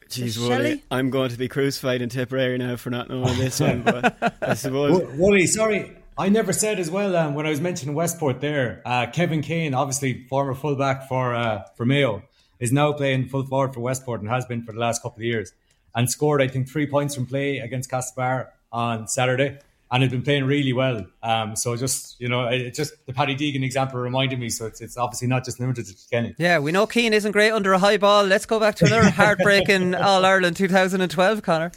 [0.09, 3.81] Jeez, Wooly, I'm going to be crucified in Tipperary now for not knowing this one.
[3.81, 5.09] But I suppose.
[5.13, 8.81] Wooly, sorry, I never said as well um, when I was mentioning Westport there.
[8.85, 12.23] Uh, Kevin Keane, obviously former fullback for uh, for Mayo,
[12.59, 15.23] is now playing full forward for Westport and has been for the last couple of
[15.23, 15.53] years,
[15.95, 20.21] and scored I think three points from play against Castlebar on Saturday, and has been
[20.21, 21.05] playing really well.
[21.23, 24.49] Um, so just you know, it just the Paddy Deegan example reminded me.
[24.49, 26.35] So it's, it's obviously not just limited to Kenny.
[26.37, 28.25] Yeah, we know Keane isn't great under a high ball.
[28.25, 31.71] Let's go back to another heartbreaking All Ireland 2012, Conor.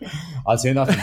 [0.46, 0.98] I'll say nothing.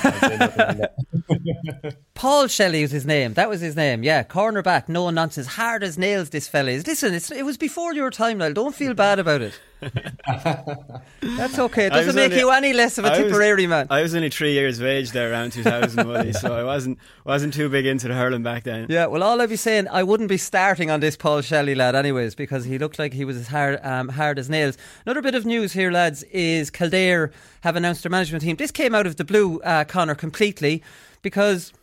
[2.13, 3.33] Paul Shelley was his name.
[3.33, 4.03] That was his name.
[4.03, 6.29] Yeah, cornerback, no nonsense, hard as nails.
[6.29, 6.85] This fella is.
[6.85, 8.53] Listen, it was before your time, Niall.
[8.53, 9.59] Don't feel bad about it.
[11.21, 11.87] That's okay.
[11.87, 13.87] It doesn't make only, you any less of a Tipperary man.
[13.89, 17.69] I was only three years of age there around 2000, so I wasn't wasn't too
[17.69, 18.87] big into the hurling back then.
[18.89, 21.95] Yeah, well, all I'd be saying, I wouldn't be starting on this Paul Shelley lad,
[21.95, 24.77] anyways, because he looked like he was as hard um, hard as nails.
[25.05, 28.55] Another bit of news here, lads, is Kildare have announced their management team.
[28.55, 30.83] This came out of the blue, uh, Conor, completely,
[31.21, 31.73] because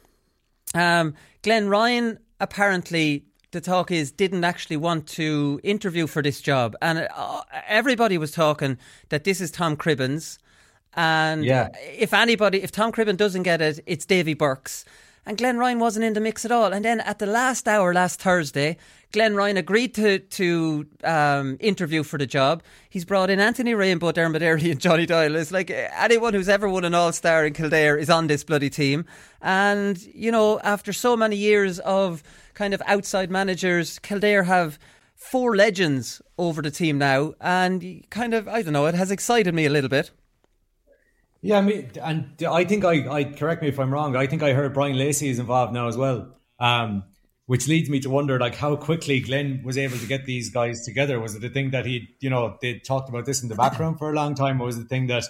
[0.75, 6.77] um, Glenn Ryan apparently the talk is didn't actually want to interview for this job,
[6.81, 10.39] and uh, everybody was talking that this is Tom Cribbin's,
[10.95, 11.69] and yeah.
[11.97, 14.85] if anybody, if Tom Cribbin doesn't get it, it's Davy Burke's.
[15.27, 16.73] And Glenn Ryan wasn't in the mix at all.
[16.73, 18.77] And then at the last hour last Thursday,
[19.12, 22.62] Glenn Ryan agreed to to um, interview for the job.
[22.88, 25.37] He's brought in Anthony Rainbow, Dermot Earley, and Johnny Doyle.
[25.37, 28.70] It's like anyone who's ever won an All Star in Kildare is on this bloody
[28.70, 29.05] team.
[29.42, 32.23] And you know, after so many years of
[32.61, 33.99] kind of outside managers.
[34.01, 34.79] Kildare have
[35.14, 39.55] four legends over the team now, and kind of I don't know, it has excited
[39.55, 40.11] me a little bit.
[41.40, 44.14] Yeah, I mean, and I think I, I correct me if I'm wrong.
[44.14, 47.05] I think I heard Brian Lacey is involved now as well, um,
[47.51, 50.85] which leads me to wonder like how quickly Glenn was able to get these guys
[50.85, 51.19] together.
[51.19, 53.99] Was it the thing that he, you know, they talked about this in the background
[53.99, 55.25] for a long time, or was it the thing that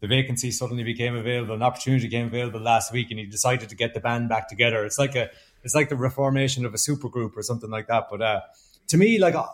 [0.00, 3.74] the vacancy suddenly became available, an opportunity became available last week, and he decided to
[3.74, 4.84] get the band back together?
[4.84, 5.30] It's like a
[5.64, 8.06] it's like the reformation of a supergroup or something like that.
[8.08, 8.40] But uh,
[8.86, 9.48] to me, like I,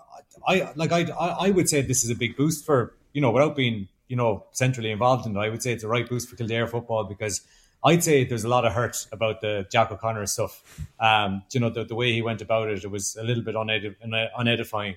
[0.47, 3.57] I like I, I would say this is a big boost for you know without
[3.57, 5.40] being you know centrally involved in it.
[5.40, 7.40] I would say it's a right boost for Kildare football because
[7.85, 10.62] I'd say there's a lot of hurt about the Jack O'Connor stuff.
[10.99, 13.55] Um, you know the, the way he went about it, it was a little bit
[13.55, 13.97] unedif-
[14.38, 14.97] unedifying.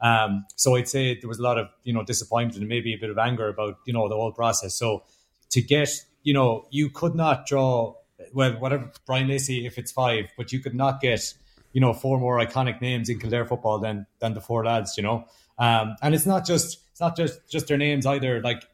[0.00, 2.98] Um, so I'd say there was a lot of you know disappointment and maybe a
[2.98, 4.74] bit of anger about you know the whole process.
[4.74, 5.04] So
[5.50, 5.90] to get
[6.22, 7.94] you know you could not draw
[8.32, 11.34] well, whatever Brian Lacey, if it's five, but you could not get,
[11.72, 15.02] you know, four more iconic names in Kildare football than than the four lads, you
[15.02, 15.24] know.
[15.58, 18.40] Um, and it's not just it's not just just their names either.
[18.40, 18.64] Like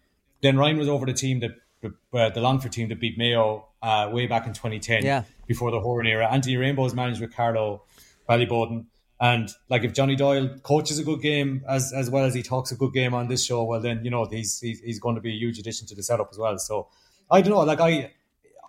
[0.42, 1.52] then Ryan was over the team that
[1.86, 5.24] uh, the Longford team that beat Mayo uh, way back in 2010, yeah.
[5.46, 6.28] before the Horan era.
[6.30, 7.82] Anthony Rainbow is managed with Carlow
[8.28, 8.86] Ballyboden.
[9.20, 12.72] And like if Johnny Doyle coaches a good game as as well as he talks
[12.72, 15.20] a good game on this show, well then you know he's he's, he's going to
[15.20, 16.58] be a huge addition to the setup as well.
[16.58, 16.88] So
[17.30, 18.12] I don't know, like I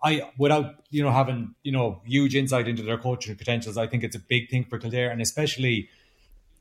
[0.03, 4.03] I without you know having you know huge insight into their coaching potentials, I think
[4.03, 5.89] it's a big thing for Kildare, and especially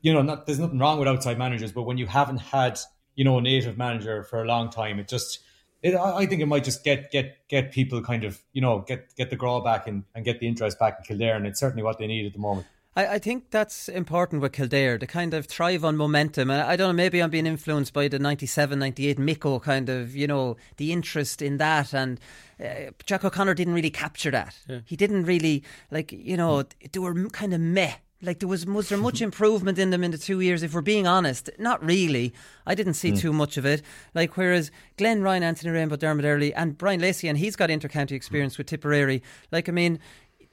[0.01, 2.79] you know not, there's nothing wrong with outside managers, but when you haven't had
[3.15, 5.39] you know a native manager for a long time, it just
[5.85, 9.15] it, I think it might just get get get people kind of you know get
[9.15, 11.83] get the grow back and, and get the interest back in Kildare, and it's certainly
[11.83, 12.65] what they need at the moment.
[12.95, 16.49] I, I think that's important with Kildare to kind of thrive on momentum.
[16.49, 20.15] And I don't know, maybe I'm being influenced by the 97, 98 Micko kind of,
[20.15, 21.93] you know, the interest in that.
[21.93, 22.19] And
[22.59, 24.57] uh, Jack O'Connor didn't really capture that.
[24.67, 24.79] Yeah.
[24.85, 27.95] He didn't really, like, you know, they were kind of meh.
[28.25, 30.63] Like there was was there much improvement in them in the two years?
[30.63, 32.33] If we're being honest, not really.
[32.65, 33.19] I didn't see mm.
[33.19, 33.81] too much of it.
[34.13, 38.11] Like whereas Glenn Ryan, Anthony Rainbow, Dermot Earley, and Brian Lacey, and he's got intercounty
[38.11, 39.21] experience with Tipperary.
[39.51, 39.99] Like I mean,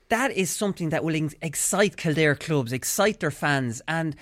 [0.08, 4.14] that is something that will excite Kildare clubs, excite their fans, and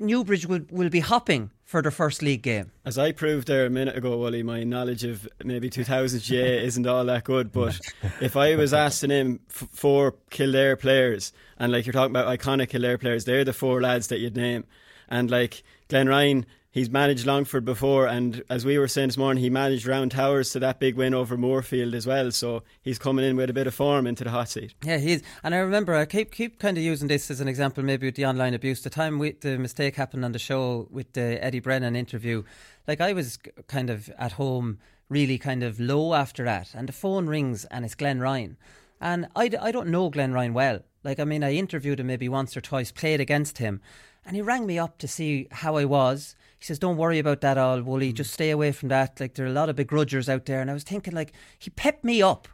[0.00, 2.72] Newbridge will, will be hopping for their first league game.
[2.86, 6.86] As I proved there a minute ago, Wally, my knowledge of maybe 2000 GAA isn't
[6.86, 7.52] all that good.
[7.52, 7.78] But
[8.22, 12.70] if I was asking him f- four Kildare players, and like you're talking about iconic
[12.70, 14.64] Kildare players, they're the four lads that you'd name.
[15.10, 19.42] And like Glenn Ryan, he's managed Longford before, and as we were saying this morning,
[19.42, 22.30] he managed Round Towers to that big win over Moorfield as well.
[22.30, 24.74] So he's coming in with a bit of form into the hot seat.
[24.84, 25.22] Yeah, he is.
[25.42, 28.16] And I remember I keep keep kind of using this as an example, maybe with
[28.16, 28.82] the online abuse.
[28.82, 32.44] The time we, the mistake happened on the show with the Eddie Brennan interview,
[32.86, 34.78] like I was kind of at home,
[35.08, 38.56] really kind of low after that, and the phone rings and it's Glenn Ryan,
[39.00, 40.80] and I I don't know Glenn Ryan well.
[41.04, 43.80] Like I mean, I interviewed him maybe once or twice, played against him.
[44.26, 47.40] And he rang me up to see how I was he says, "Don't worry about
[47.42, 48.12] that, all Wooly.
[48.12, 49.20] Just stay away from that.
[49.20, 51.70] Like there are a lot of begrudgers out there." And I was thinking, like he
[51.70, 52.48] pepped me up.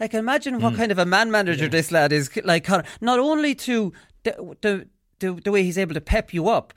[0.00, 0.76] Like imagine what mm.
[0.76, 1.70] kind of a man manager yeah.
[1.70, 2.30] this lad is.
[2.44, 2.68] Like
[3.00, 3.92] not only to
[4.24, 4.88] the, the
[5.20, 6.72] the the way he's able to pep you up,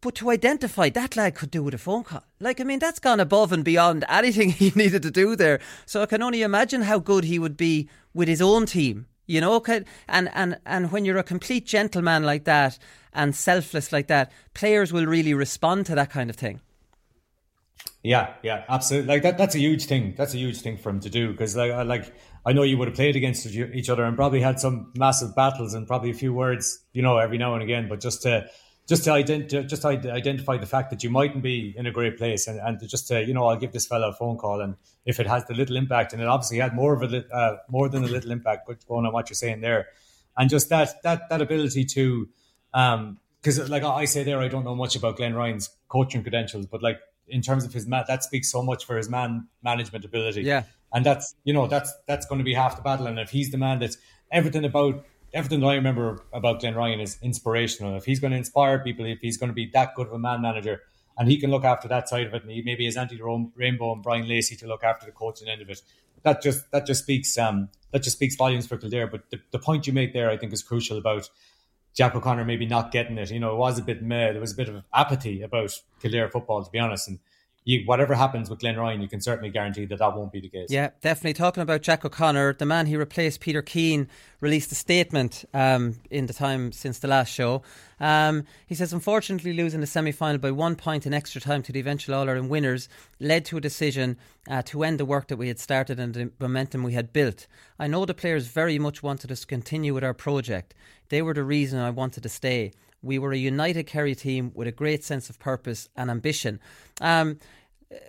[0.00, 2.22] but to identify that lad could do with a phone call.
[2.38, 5.60] Like, I mean, that's gone above and beyond anything he needed to do there.
[5.84, 9.06] So I can only imagine how good he would be with his own team.
[9.26, 12.78] You know, and and and when you're a complete gentleman like that,
[13.12, 16.60] and selfless like that, players will really respond to that kind of thing.
[18.02, 19.08] Yeah, yeah, absolutely.
[19.08, 20.14] Like that, that's a huge thing.
[20.16, 22.86] That's a huge thing for him to do because, like, like I know you would
[22.86, 26.32] have played against each other and probably had some massive battles and probably a few
[26.32, 27.88] words, you know, every now and again.
[27.88, 28.48] But just to
[28.86, 32.16] just to, ident- just to identify the fact that you mightn't be in a great
[32.16, 34.76] place and, and just to, you know, I'll give this fellow a phone call and
[35.06, 37.88] if it has the little impact and it obviously had more of a uh, more
[37.88, 39.86] than a little impact going on what you're saying there,
[40.36, 42.28] and just that that that ability to
[42.72, 46.66] because um, like I say there, I don't know much about Glenn Ryan's coaching credentials,
[46.66, 50.04] but like in terms of his man, that speaks so much for his man management
[50.04, 50.42] ability.
[50.42, 53.06] Yeah, and that's you know that's that's going to be half the battle.
[53.06, 53.96] And if he's the man that's
[54.32, 55.04] everything about
[55.36, 57.96] everything that I remember about Glenn Ryan is inspirational.
[57.96, 60.18] If he's going to inspire people, if he's going to be that good of a
[60.18, 60.80] man manager,
[61.18, 63.20] and he can look after that side of it, and he maybe has Andy
[63.54, 65.82] Rainbow and Brian Lacey to look after the coaching end of it.
[66.22, 69.06] That just that just speaks um that just speaks volumes for Kildare.
[69.06, 71.28] But the, the point you make there, I think, is crucial about
[71.94, 73.30] Jack O'Connor maybe not getting it.
[73.30, 74.32] You know, it was a bit meh.
[74.32, 77.08] There was a bit of apathy about Kildare football, to be honest.
[77.08, 77.18] And
[77.66, 80.48] you, whatever happens with Glenn Ryan, you can certainly guarantee that that won't be the
[80.48, 80.68] case.
[80.70, 81.32] Yeah, definitely.
[81.32, 84.08] Talking about Jack O'Connor, the man he replaced, Peter Keane,
[84.40, 87.62] released a statement um, in the time since the last show.
[87.98, 91.72] Um, he says, unfortunately, losing the semi final by one point in extra time to
[91.72, 92.88] the eventual All Ireland winners
[93.20, 94.16] led to a decision
[94.48, 97.46] uh, to end the work that we had started and the momentum we had built.
[97.78, 100.74] I know the players very much wanted us to continue with our project.
[101.08, 102.72] They were the reason I wanted to stay.
[103.02, 106.60] We were a united Kerry team with a great sense of purpose and ambition.
[107.00, 107.38] Um,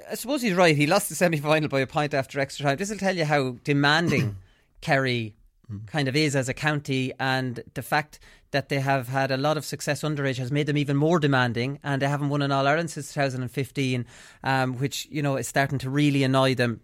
[0.09, 0.75] I suppose he's right.
[0.75, 2.77] He lost the semi final by a point after extra time.
[2.77, 4.37] This will tell you how demanding
[4.81, 5.35] Kerry
[5.87, 8.19] kind of is as a county, and the fact
[8.51, 11.79] that they have had a lot of success underage has made them even more demanding,
[11.83, 14.05] and they haven't won an All Ireland since 2015,
[14.43, 16.81] um, which you know is starting to really annoy them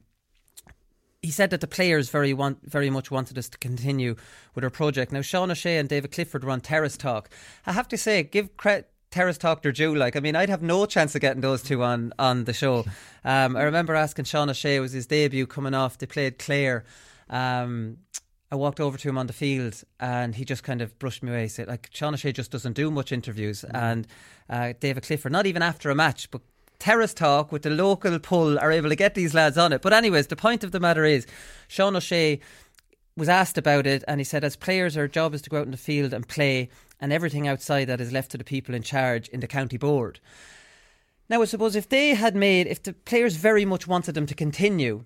[1.24, 4.16] he said that the players very want, very much wanted us to continue
[4.54, 5.14] with our project.
[5.14, 7.30] Now, Sean O'Shea and David Clifford were on Terrace Talk.
[7.66, 8.90] I have to say, give credit.
[9.10, 9.96] Terrace Talk their due.
[9.96, 12.86] Like, I mean, I'd have no chance of getting those two on on the show.
[13.26, 15.98] Um, I remember asking Sean O'Shea, it was his debut coming off.
[15.98, 16.84] They played Clare.
[17.30, 18.00] Um,
[18.54, 21.32] I walked over to him on the field and he just kind of brushed me
[21.32, 21.48] away.
[21.48, 23.64] Said, like, Sean O'Shea just doesn't do much interviews.
[23.64, 24.06] And
[24.48, 26.42] uh, David Clifford, not even after a match, but
[26.78, 29.82] Terrace Talk with the local pull are able to get these lads on it.
[29.82, 31.26] But, anyways, the point of the matter is,
[31.68, 32.42] Sean O'Shea
[33.18, 35.66] was asked about it and he said, as players, our job is to go out
[35.66, 36.70] in the field and play,
[37.02, 40.20] and everything outside that is left to the people in charge in the county board.
[41.28, 44.36] Now, I suppose if they had made, if the players very much wanted them to
[44.36, 45.06] continue,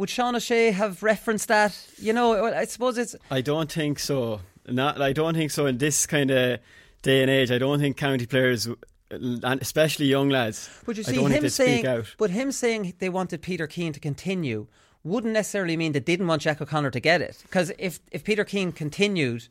[0.00, 1.78] would Sean O'Shea have referenced that?
[1.98, 3.14] You know, I suppose it's.
[3.30, 4.40] I don't think so.
[4.66, 6.58] Not, I don't think so in this kind of
[7.02, 7.50] day and age.
[7.50, 8.66] I don't think county players
[9.10, 10.70] and especially young lads.
[10.86, 14.68] But you see, him saying, but him saying they wanted Peter Keane to continue
[15.04, 17.36] wouldn't necessarily mean they didn't want Jack O'Connor to get it.
[17.42, 19.48] Because if if Peter Keane continued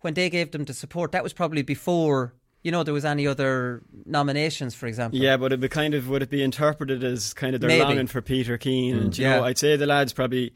[0.00, 3.26] when they gave them the support, that was probably before you know, there was any
[3.26, 5.18] other nominations, for example.
[5.18, 7.82] Yeah, but it be kind of would it be interpreted as kind of they're Maybe.
[7.82, 9.00] longing for Peter Keane, mm.
[9.02, 9.36] and you Yeah.
[9.38, 10.52] know, I'd say the lads probably,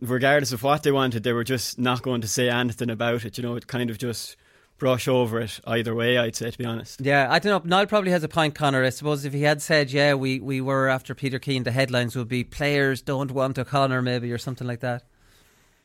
[0.00, 3.36] regardless of what they wanted, they were just not going to say anything about it.
[3.38, 4.36] You know, it kind of just
[4.78, 6.18] brush over it either way.
[6.18, 7.00] I'd say, to be honest.
[7.00, 7.68] Yeah, I don't know.
[7.76, 8.84] Niall probably has a point, Connor.
[8.84, 12.14] I suppose if he had said, "Yeah, we, we were after Peter Keane," the headlines
[12.14, 15.02] would be "Players don't want O'Connor," maybe or something like that.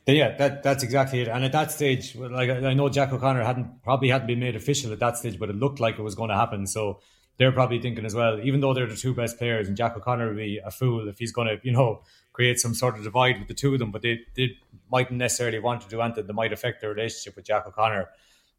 [0.05, 1.29] Yeah, that that's exactly it.
[1.29, 4.91] And at that stage, like I know Jack O'Connor hadn't probably hadn't been made official
[4.91, 6.67] at that stage, but it looked like it was going to happen.
[6.67, 6.99] So
[7.37, 10.27] they're probably thinking as well, even though they're the two best players, and Jack O'Connor
[10.27, 12.01] would be a fool if he's going to, you know,
[12.33, 13.91] create some sort of divide with the two of them.
[13.91, 14.57] But they, they
[14.91, 18.09] mightn't necessarily want to do anything that might affect their relationship with Jack O'Connor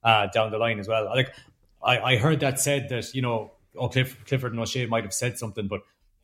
[0.02, 1.04] uh, down the line as well.
[1.04, 1.34] Like
[1.82, 5.14] I, I heard that said that you know, oh, Cliff, Clifford and O'Shea might have
[5.14, 5.82] said something, but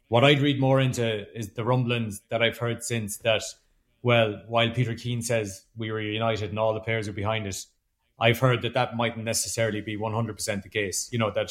[0.08, 3.42] what I'd read more into is the rumblings that I've heard since that.
[4.02, 7.64] Well, while Peter Keane says we were united and all the players are behind it,
[8.18, 11.08] I've heard that that mightn't necessarily be 100% the case.
[11.12, 11.50] You know, that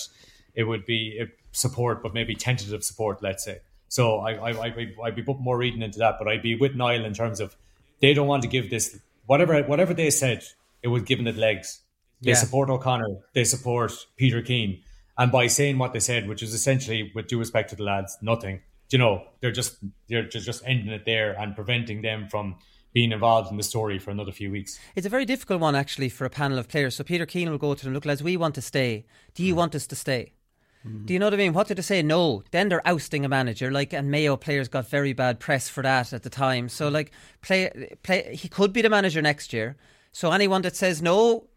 [0.55, 3.59] it would be support, but maybe tentative support, let's say.
[3.87, 6.55] So I, I, I'd, be, I'd be putting more reading into that, but I'd be
[6.55, 7.55] with Niall in terms of
[8.01, 10.43] they don't want to give this, whatever whatever they said,
[10.83, 11.81] it was giving it legs.
[12.21, 12.35] They Yeah.
[12.37, 14.81] support O'Connor, they support Peter Keane.
[15.17, 18.17] And by saying what they said, which is essentially, with due respect to the lads,
[18.21, 22.55] nothing, you know, they're just they're just, just ending it there and preventing them from
[22.91, 24.79] being involved in the story for another few weeks.
[24.95, 26.95] It's a very difficult one actually for a panel of players.
[26.95, 29.05] So Peter Keane will go to them, look, lads, we want to stay.
[29.35, 29.59] Do you mm-hmm.
[29.59, 30.33] want us to stay?
[30.87, 31.05] Mm-hmm.
[31.05, 31.53] Do you know what I mean?
[31.53, 32.01] What did they say?
[32.01, 32.41] No.
[32.51, 36.13] Then they're ousting a manager, like, and Mayo players got very bad press for that
[36.13, 36.67] at the time.
[36.67, 36.95] So, mm-hmm.
[36.95, 38.35] like, play, play.
[38.35, 39.75] He could be the manager next year.
[40.11, 41.47] So anyone that says no,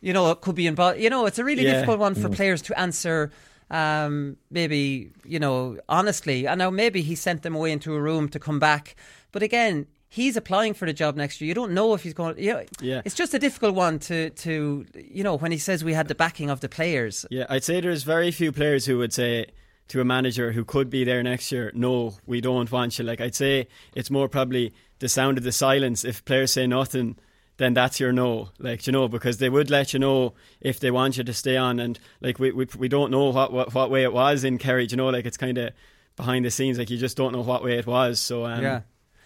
[0.00, 0.98] you know, it could be involved.
[0.98, 1.74] You know, it's a really Yeah.
[1.74, 3.30] difficult one for players to answer.
[3.70, 8.28] Um, maybe you know, honestly, I know maybe he sent them away into a room
[8.30, 8.96] to come back,
[9.32, 11.46] but again, he's applying for the job next year.
[11.48, 12.36] You don't know if he's going.
[12.38, 13.02] You know, Yeah.
[13.04, 16.14] it's just a difficult one to to you know when he says we had the
[16.16, 17.24] backing of the players.
[17.30, 19.46] Yeah, I'd say there's very few players who would say
[19.88, 23.04] to a manager who could be there next year, no, we don't want you.
[23.04, 26.04] Like I'd say it's more probably the sound of the silence.
[26.04, 27.16] If players say nothing,
[27.60, 28.48] then that's your no.
[28.58, 31.58] Like you know, because they would let you know if they want you to stay
[31.58, 31.78] on.
[31.78, 34.86] And like we we, we don't know what, what what way it was in Kerry.
[34.90, 35.74] You know, like it's kind of
[36.16, 36.78] behind the scenes.
[36.78, 38.18] Like you just don't know what way it was.
[38.18, 38.80] So um, yeah.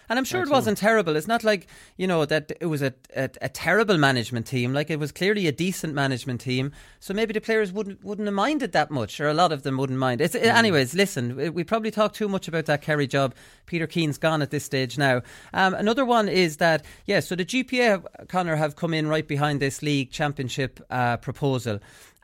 [0.09, 1.15] And I'm sure it wasn't terrible.
[1.15, 4.73] It's not like you know that it was a, a a terrible management team.
[4.73, 6.71] Like it was clearly a decent management team.
[6.99, 9.77] So maybe the players wouldn't wouldn't have minded that much, or a lot of them
[9.77, 10.21] wouldn't mind.
[10.21, 13.33] It's, Anyways, listen, we- probably talked too much about that Kerry job.
[13.65, 15.21] Peter Keane's gone at this stage now.
[15.53, 17.19] Um, another one is that yeah.
[17.19, 21.79] So the GPA Conor have come in right behind this league championship uh, proposal,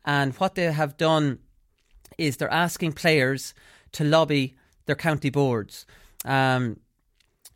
[0.05, 1.39] and what they have done
[2.17, 3.53] is they're asking players
[3.93, 5.85] to lobby their county boards.
[6.25, 6.79] Um,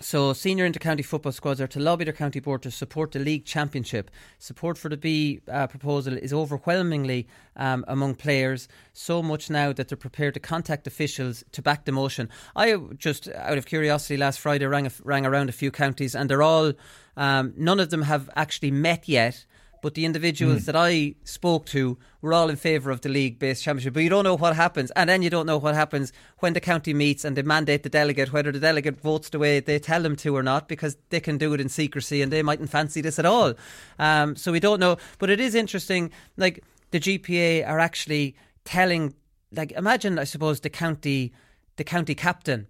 [0.02, 3.46] so, senior intercounty football squads are to lobby their county board to support the league
[3.46, 4.12] championship.
[4.40, 9.88] Support for the B uh, proposal is overwhelmingly um, among players, so much now that
[9.88, 12.30] they're prepared to contact officials to back the motion.
[12.58, 16.30] I just, out of curiosity, last Friday rang, a, rang around a few counties, and
[16.30, 16.74] they're all,
[17.16, 19.46] um, none of them have actually met yet.
[19.86, 23.62] But the individuals that I spoke to were all in favour of the league based
[23.62, 23.94] championship.
[23.94, 24.90] But you don't know what happens.
[24.96, 27.90] And then you don't know what happens when the county meets and they mandate the
[27.90, 31.20] delegate, whether the delegate votes the way they tell them to or not, because they
[31.20, 33.54] can do it in secrecy and they mightn't fancy this at all.
[34.00, 34.98] Um, so we don't know.
[35.20, 36.10] But it is interesting.
[36.36, 39.14] Like the GPA are actually telling,
[39.52, 41.32] like, imagine, I suppose, the county,
[41.76, 42.66] the county captain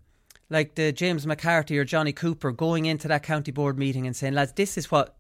[0.50, 4.34] like the James McCarthy or Johnny Cooper going into that county board meeting and saying,
[4.34, 5.16] lads, this is what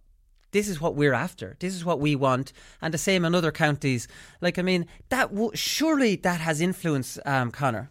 [0.55, 1.57] this is what we're after.
[1.59, 4.07] This is what we want, and the same in other counties.
[4.39, 7.89] Like, I mean, that w- surely that has influence, um, Conor.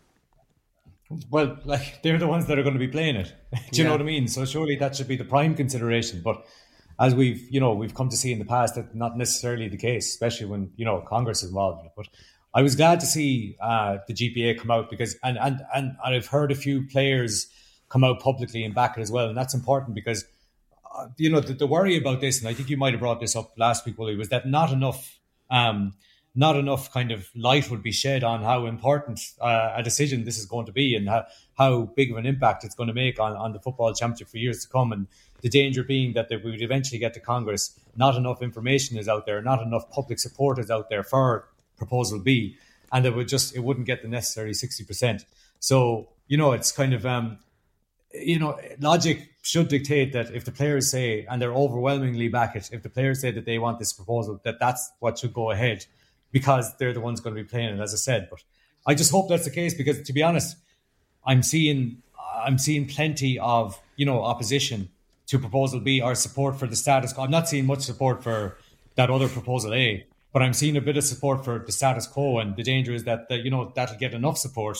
[1.31, 3.35] Well, like they're the ones that are going to be playing it.
[3.53, 3.85] Do you Yeah.
[3.85, 4.29] know what I mean?
[4.29, 6.22] So surely that should be the prime consideration.
[6.24, 6.42] But
[6.98, 9.77] as we've you know we've come to see in the past, that's not necessarily the
[9.77, 11.92] case, especially when you know Congress is involved in it.
[11.94, 12.07] But
[12.55, 16.29] I was glad to see uh, the GPA come out because and and and I've
[16.29, 17.46] heard a few players
[17.90, 20.24] come out publicly and back it as well, and that's important because
[21.16, 23.37] you know the, the worry about this, and I think you might have brought this
[23.37, 25.18] up last week, Willie, was that not enough.
[25.50, 25.94] Um,
[26.35, 30.37] not enough kind of light would be shed on how important uh, a decision this
[30.37, 31.24] is going to be and how,
[31.57, 34.38] how big of an impact it's going to make on, on the football championship for
[34.38, 34.90] years to come.
[34.90, 35.07] And
[35.42, 39.26] the danger being that we would eventually get to Congress, not enough information is out
[39.26, 42.57] there, not enough public support is out there for Proposal B,
[42.92, 45.24] and it would just it wouldn't get the necessary sixty percent.
[45.59, 47.38] So you know, it's kind of um,
[48.12, 52.70] you know, logic should dictate that if the players say, and they're overwhelmingly back it,
[52.72, 55.85] if the players say that they want this proposal, that that's what should go ahead
[56.33, 58.29] because they're the ones going to be playing it, as I said.
[58.31, 58.42] But
[58.87, 60.56] I just hope that's the case because, to be honest,
[61.27, 62.02] I'm seeing
[62.46, 64.88] I'm seeing plenty of you know opposition
[65.27, 67.25] to proposal B or support for the status quo.
[67.25, 68.56] I'm not seeing much support for
[68.96, 70.06] that other proposal A.
[70.33, 73.04] but I'm seeing a bit of support for the status quo, and the danger is
[73.04, 74.79] that, that you know that'll get enough support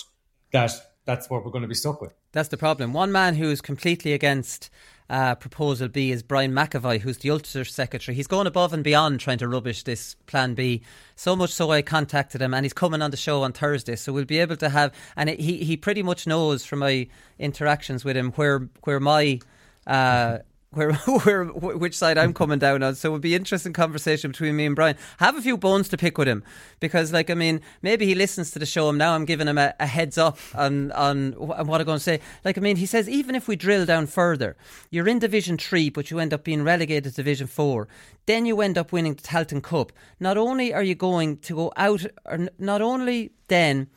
[0.53, 0.73] that
[1.05, 2.15] that's what we're going to be stuck with.
[2.33, 2.93] That's the problem.
[2.93, 4.71] One man who is completely against
[5.11, 8.15] uh, proposal B is Brian McAvoy, who's the Ulster secretary.
[8.15, 10.83] He's going above and beyond trying to rubbish this Plan B.
[11.15, 13.97] So much so I contacted him, and he's coming on the show on Thursday.
[13.97, 17.07] So we'll be able to have, and he he pretty much knows from my
[17.39, 19.41] interactions with him where where my.
[19.87, 20.39] Uh,
[20.75, 22.95] where, where which side I'm coming down on.
[22.95, 24.97] So it would be interesting conversation between me and Brian.
[25.19, 26.45] have a few bones to pick with him
[26.81, 28.89] because, like, I mean, maybe he listens to the show.
[28.89, 32.01] And now I'm giving him a, a heads up on on what I'm going to
[32.01, 32.21] say.
[32.45, 34.57] Like, I mean, he says even if we drill down further,
[34.91, 37.89] you're in Division Three, but you end up being relegated to Division Four.
[38.27, 39.93] Then you end up winning the Tailteann Cup.
[40.19, 43.89] Not only are you going to go out, or not only then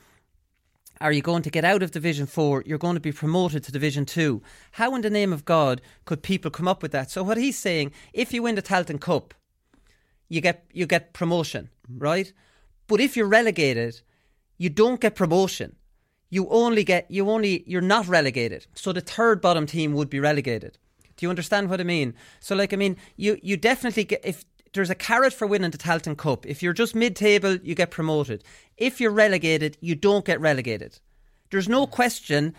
[1.00, 2.64] are you going to get out of Division 4?
[2.66, 4.42] You're going to be promoted to Division 2.
[4.72, 7.12] How, in the name of God, could people come up with that?
[7.12, 9.34] So, what he's saying, if you win the Tailteann Cup,
[10.30, 12.00] you get, you get promotion, mm-hmm.
[12.04, 12.34] right?
[12.88, 14.02] But if you're relegated,
[14.58, 15.76] you don't get promotion.
[16.30, 18.68] You only get, you only, you're not relegated.
[18.74, 20.78] So, the third bottom team would be relegated.
[21.16, 22.14] Do you understand what I mean?
[22.40, 25.78] So, like, I mean, you, you definitely get, if, there's a carrot for winning the
[25.78, 26.46] Tailteann Cup.
[26.46, 28.44] If you're just mid table, you get promoted.
[28.78, 31.00] If you're relegated, you don't get relegated.
[31.50, 32.54] There's no question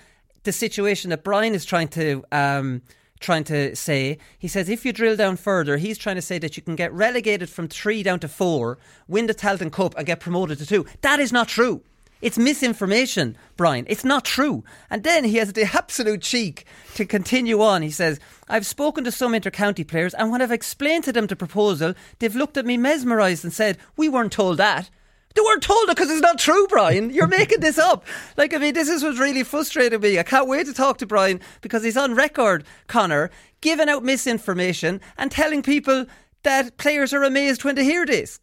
[0.44, 2.82] the situation that Brian is trying to um,
[3.20, 4.18] trying to say.
[4.38, 6.92] He says if you drill down further, he's trying to say that you can get
[6.92, 8.78] relegated from three down to four,
[9.08, 10.86] win the Tailteann Cup, and get promoted to two.
[11.02, 11.82] That is not true.
[12.20, 13.86] It's misinformation, Brian.
[13.88, 14.64] It's not true.
[14.90, 16.64] And then he has the absolute cheek
[16.94, 17.82] to continue on.
[17.82, 21.36] He says, I've spoken to some inter-county players, and when I've explained to them the
[21.36, 24.90] proposal, they've looked at me mesmerised and said, We weren't told that.
[25.34, 27.10] They weren't told it because it's not true, Brian.
[27.10, 28.04] You're making this up.
[28.36, 30.18] Like, I mean, this is what's really frustrated me.
[30.18, 35.00] I can't wait to talk to Brian because he's on record, Conor, giving out misinformation
[35.16, 36.06] and telling people
[36.42, 38.40] that players are amazed when they hear this.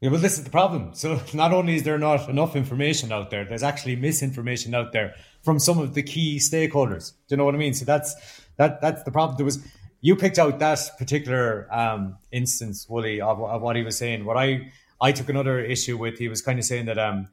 [0.00, 0.90] Yeah, well, this is the problem.
[0.94, 5.14] So not only is there not enough information out there, there's actually misinformation out there
[5.42, 7.12] from some of the key stakeholders.
[7.28, 7.74] Do you know what I mean?
[7.74, 8.14] So that's
[8.56, 9.36] that that's the problem.
[9.36, 9.64] There was
[10.00, 14.24] you picked out that particular um, instance, Wooly, of, of, what he was saying.
[14.24, 14.70] What I
[15.00, 17.28] I took another issue with, he was kind of saying that um,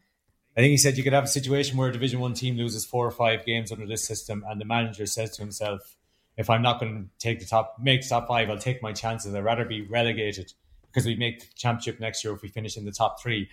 [0.55, 2.85] I think he said you could have a situation where a Division One team loses
[2.85, 5.97] four or five games under this system, and the manager says to himself,
[6.37, 8.93] "If I'm not going to take the top, make the top five, I'll take my
[8.93, 9.35] chances.
[9.35, 10.53] I'd rather be relegated."
[10.93, 13.49] Because we make the championship next year if we finish in the top three.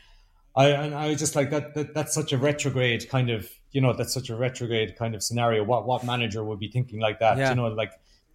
[0.55, 1.95] I and I was just like that, that.
[1.95, 5.63] That's such a retrograde kind of you know that's such a retrograde kind of scenario.
[5.65, 7.39] What what manager would be thinking like that?
[7.39, 7.51] Yeah.
[7.51, 7.93] You know, like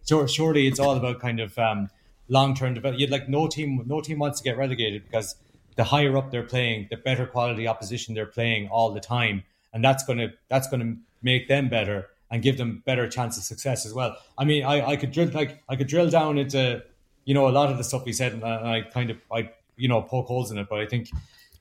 [0.07, 1.89] sure, surely it's all about kind of um,
[2.29, 3.01] long term development.
[3.01, 5.35] You'd like no team no team wants to get relegated because
[5.75, 9.43] the higher up they're playing, the better quality opposition they're playing all the time,
[9.73, 13.85] and that's gonna that's gonna make them better and give them better chance of success
[13.85, 14.15] as well.
[14.37, 16.83] I mean, I, I could drill like I could drill down into
[17.25, 19.89] you know, a lot of the stuff he said, and I kind of, I, you
[19.89, 21.09] know, poke holes in it, but I think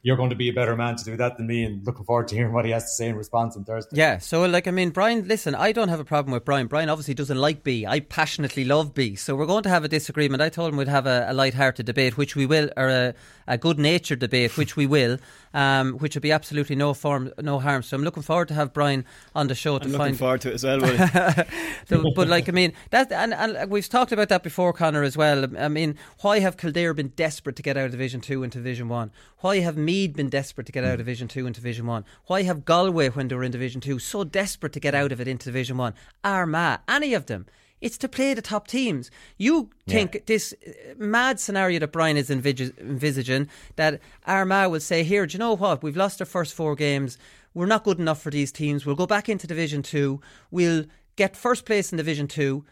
[0.02, 2.28] you're going to be a better man to do that than me and looking forward
[2.28, 3.96] to hearing what he has to say in response on Thursday.
[3.96, 6.66] Yeah, so like I mean Brian, listen, I don't have a problem with Brian.
[6.66, 7.86] Brian obviously doesn't like B.
[7.86, 9.14] I passionately love B.
[9.14, 10.42] So we're going to have a disagreement.
[10.42, 13.14] I told him we'd have a, a light-hearted debate, which we will, or a,
[13.46, 15.16] a good-natured debate, which we will,
[15.54, 17.82] um, which would be absolutely no form, no harm.
[17.82, 20.00] So I'm looking forward to have Brian on the show to I'm find.
[20.00, 21.46] Looking forward to it as well.
[21.88, 25.16] so, but like I mean that, and, and we've talked about that before, Conor, as
[25.16, 25.46] well.
[25.56, 28.88] I mean, why have Kildare been desperate to get out of Division Two into Division
[28.88, 29.10] One?
[29.44, 32.04] Why have Meath been desperate to get out of Division 2 into Division 1?
[32.28, 35.20] Why have Galway, when they were in Division 2, so desperate to get out of
[35.20, 35.92] it into Division 1?
[36.24, 37.44] Armagh, any of them.
[37.84, 39.10] It's to play the top teams.
[39.36, 40.20] You think yeah.
[40.24, 45.38] this uh, mad scenario that Brian is envisaging that Armagh will say, Here, do you
[45.38, 45.82] know what?
[45.82, 47.18] We've lost our first four games.
[47.52, 48.86] We're not good enough for these teams.
[48.86, 50.18] We'll go back into Division 2.
[50.50, 52.64] We'll get first place in Division 2.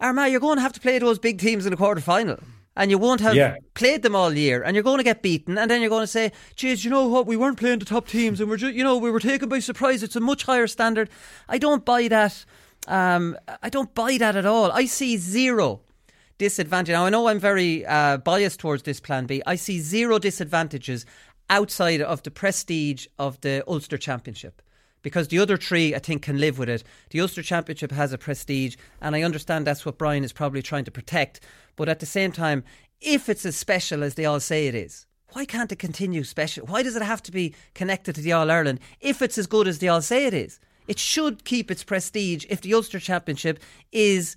[0.00, 2.38] Armagh, you're going to have to play those big teams in the quarter final
[2.76, 3.56] and you won't have yeah.
[3.74, 6.06] played them all year, and you're going to get beaten, and then you're going to
[6.06, 7.26] say, "Geez, you know what?
[7.26, 9.60] We weren't playing the top teams, and we're just, you know, we were taken by
[9.60, 10.02] surprise.
[10.02, 11.08] It's a much higher standard."
[11.48, 12.44] I don't buy that.
[12.86, 14.70] Um, I don't buy that at all.
[14.72, 15.80] I see zero
[16.38, 16.92] disadvantage.
[16.92, 19.42] Now I know I'm very uh, biased towards this Plan B.
[19.46, 21.04] I see zero disadvantages
[21.50, 24.62] outside of the prestige of the Ulster Championship
[25.02, 26.82] because the other three, I think, can live with it.
[27.10, 30.84] The Ulster Championship has a prestige, and I understand that's what Brian is probably trying
[30.84, 31.40] to protect.
[31.76, 32.64] But at the same time,
[33.00, 36.66] if it's as special as they all say it is, why can't it continue special?
[36.66, 39.68] Why does it have to be connected to the All Ireland if it's as good
[39.68, 40.58] as they all say it is?
[40.86, 43.58] It should keep its prestige if the Ulster Championship
[43.92, 44.36] is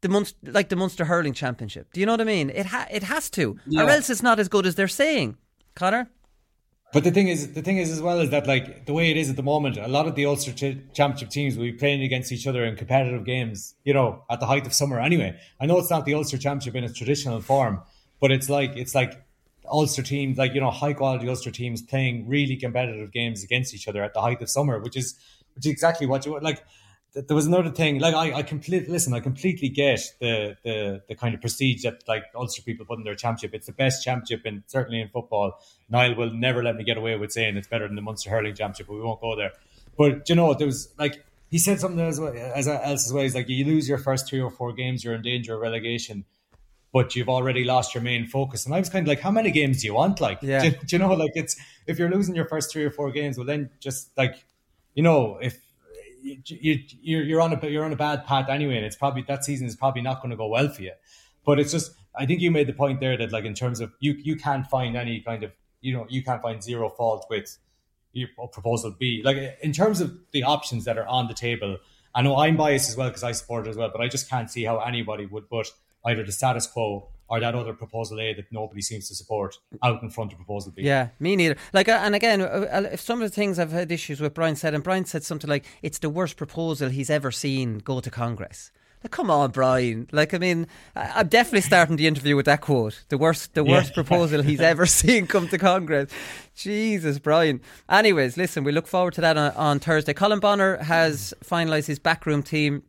[0.00, 1.92] the Munster, like the Munster Hurling Championship.
[1.92, 2.50] Do you know what I mean?
[2.50, 3.82] It ha- it has to, yeah.
[3.82, 5.36] or else it's not as good as they're saying.
[5.74, 6.08] Conor.
[6.90, 9.16] But the thing is, the thing is as well is that like the way it
[9.18, 12.02] is at the moment, a lot of the Ulster ch- Championship teams will be playing
[12.02, 13.74] against each other in competitive games.
[13.84, 14.98] You know, at the height of summer.
[14.98, 17.82] Anyway, I know it's not the Ulster Championship in its traditional form,
[18.20, 19.22] but it's like it's like
[19.66, 23.86] Ulster teams, like you know, high quality Ulster teams playing really competitive games against each
[23.86, 25.18] other at the height of summer, which is
[25.58, 26.64] which is exactly what you like.
[27.14, 29.12] There was another thing, like I, I completely listen.
[29.12, 33.04] I completely get the the the kind of prestige that like Ulster people put in
[33.04, 33.54] their championship.
[33.54, 37.16] It's the best championship, and certainly in football, Niall will never let me get away
[37.16, 39.52] with saying it's better than the Munster hurling championship, but we won't go there.
[39.96, 43.24] But you know, there was like he said something as well, as else as well.
[43.24, 46.24] He's like, you lose your first three or four games, you're in danger of relegation
[46.92, 48.64] but you've already lost your main focus.
[48.64, 50.20] And I was kind of like, how many games do you want?
[50.20, 50.62] Like, yeah.
[50.62, 51.56] do, do, you know, like it's
[51.86, 54.44] if you're losing your first three or four games, well, then just like,
[54.98, 55.60] you know, if
[56.24, 59.44] you, you you're on a you're on a bad path anyway, and it's probably that
[59.44, 60.90] season is probably not going to go well for you.
[61.46, 63.92] But it's just, I think you made the point there that like in terms of
[64.00, 67.58] you you can't find any kind of you know you can't find zero fault with
[68.12, 69.22] your proposal B.
[69.24, 71.78] Like in terms of the options that are on the table.
[72.12, 74.28] I know I'm biased as well because I support it as well, but I just
[74.28, 75.68] can't see how anybody would put
[76.04, 80.02] either the status quo or that other proposal A that nobody seems to support out
[80.02, 80.82] in front of proposal B.
[80.82, 81.56] Yeah, me neither.
[81.72, 84.34] Like, uh, and again, uh, uh, if some of the things I've had issues with,
[84.34, 88.00] Brian said, and Brian said something like, "It's the worst proposal he's ever seen go
[88.00, 88.72] to Congress."
[89.04, 90.08] Like, come on, Brian.
[90.10, 90.66] Like, I mean,
[90.96, 93.04] I'm definitely starting the interview with that quote.
[93.10, 93.94] The worst, the worst yeah.
[93.94, 96.10] proposal he's ever seen come to Congress.
[96.56, 97.60] Jesus, Brian.
[97.88, 100.14] Anyways, listen, we look forward to that on, on Thursday.
[100.14, 102.82] Colm Bonnar has finalised his backroom team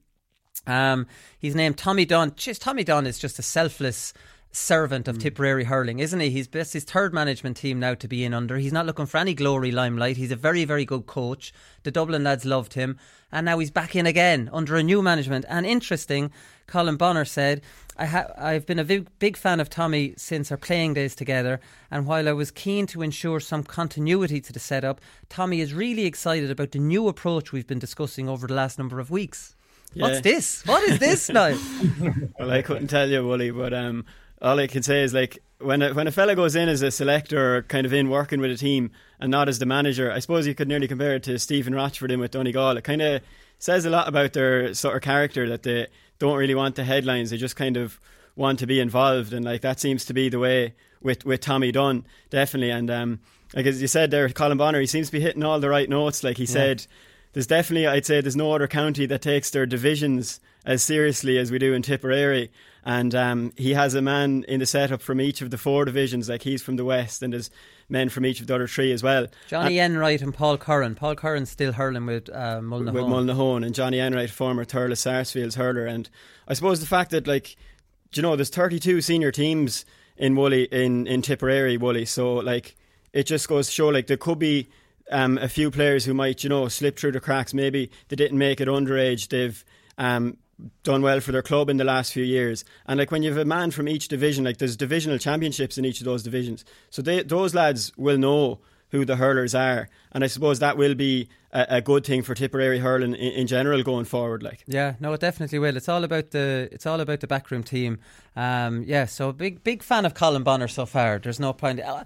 [0.68, 1.08] um,
[1.40, 2.06] he's named Tommy.
[2.06, 4.14] Jeez, Tommy Dunne is just a selfless
[4.52, 5.22] servant of mm.
[5.22, 6.32] Tipperary hurling, isn't he?
[6.32, 8.58] He's best his third management team now to be in under.
[8.58, 10.18] He's not looking for any glory limelight.
[10.18, 11.54] He's a very, very good coach.
[11.84, 12.98] The Dublin lads loved him,
[13.32, 15.46] and now he's back in again under a new management.
[15.48, 16.32] And interesting,
[16.68, 17.62] Colm Bonnar said,
[17.96, 21.60] I ha- I've been a big, big fan of Tommy since our playing days together,
[21.92, 25.00] and while I was keen to ensure some continuity to the setup,
[25.30, 29.00] Tommy is really excited about the new approach we've been discussing over the last number
[29.00, 29.56] of weeks.
[29.94, 30.04] Yeah.
[30.04, 30.66] What's this?
[30.66, 31.58] What is this now?
[32.40, 34.06] well, I couldn't tell you, Wooly, but um,
[34.42, 36.92] all I can say is like when a, when a fella goes in as a
[36.92, 40.48] selector, kind of in working with a team, and not as the manager, I suppose
[40.48, 42.78] you could nearly compare it to Stephen Rochford in with Donegal.
[42.78, 43.22] It kind of
[43.58, 45.88] says a lot about their sort of character that they
[46.20, 47.30] don't really want the headlines.
[47.30, 48.00] They just kind of
[48.36, 51.72] want to be involved, and like that seems to be the way with with Tommy
[51.72, 52.72] Dunne definitely.
[52.72, 53.20] And um,
[53.54, 55.90] like as you said there, Colm Bonnar, he seems to be hitting all the right
[55.90, 56.24] notes.
[56.24, 56.50] Like he yeah.
[56.50, 56.88] said
[57.34, 61.52] there's definitely, I'd say, there's no other county that takes their divisions as seriously as
[61.52, 62.52] we do in Tipperary.
[62.84, 66.30] And um, he has a man in the setup from each of the four divisions,
[66.30, 67.52] like he's from the west, and there's
[67.90, 69.28] men from each of the other three as well.
[69.48, 70.96] Johnny and, Enright and Paul Curran.
[70.96, 72.94] Paul Curran's still hurling with uh, Mullinahone.
[72.94, 75.86] With Mullinahone, and Johnny Enright, former Thurles Sarsfields hurler.
[75.86, 76.10] And
[76.48, 77.58] I suppose the fact that, like,
[78.14, 79.86] you know, there's 32 senior teams
[80.18, 82.06] in Wooly, in, in Tipperary, Wooly.
[82.06, 82.76] So, like,
[83.14, 84.70] it just goes to show, like, there could be
[85.10, 87.54] um, a few players who might, you know, slip through the cracks.
[87.54, 89.30] Maybe they didn't make it underage.
[89.30, 89.64] They've
[89.98, 90.38] um,
[90.84, 92.66] done well for their club in the last few years.
[92.86, 95.86] And like when you have a man from each division, like there's divisional championships in
[95.86, 96.66] each of those divisions.
[96.90, 98.60] So they, those lads will know
[98.92, 99.90] who the hurlers are.
[100.12, 103.48] And I suppose that will be a, a good thing for Tipperary hurling in, in,
[103.48, 104.42] general going forward.
[104.44, 105.78] Like, yeah, no, it definitely will.
[105.78, 108.00] It's all about the it's all about the backroom team.
[108.36, 111.20] Um, yeah, so big big fan of Colm Bonnar so far.
[111.20, 111.80] There's no point.
[111.80, 112.04] Uh,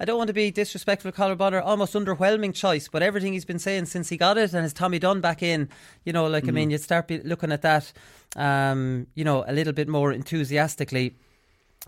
[0.00, 1.60] I don't want to be disrespectful to Colm Bonnar.
[1.60, 4.98] Almost underwhelming choice, but everything he's been saying since he got it and his Tommy
[4.98, 5.68] Dunne back in,
[6.04, 6.50] you know, like mm-hmm.
[6.50, 7.92] I mean, you start looking at that,
[8.36, 11.14] um, you know, a little bit more enthusiastically.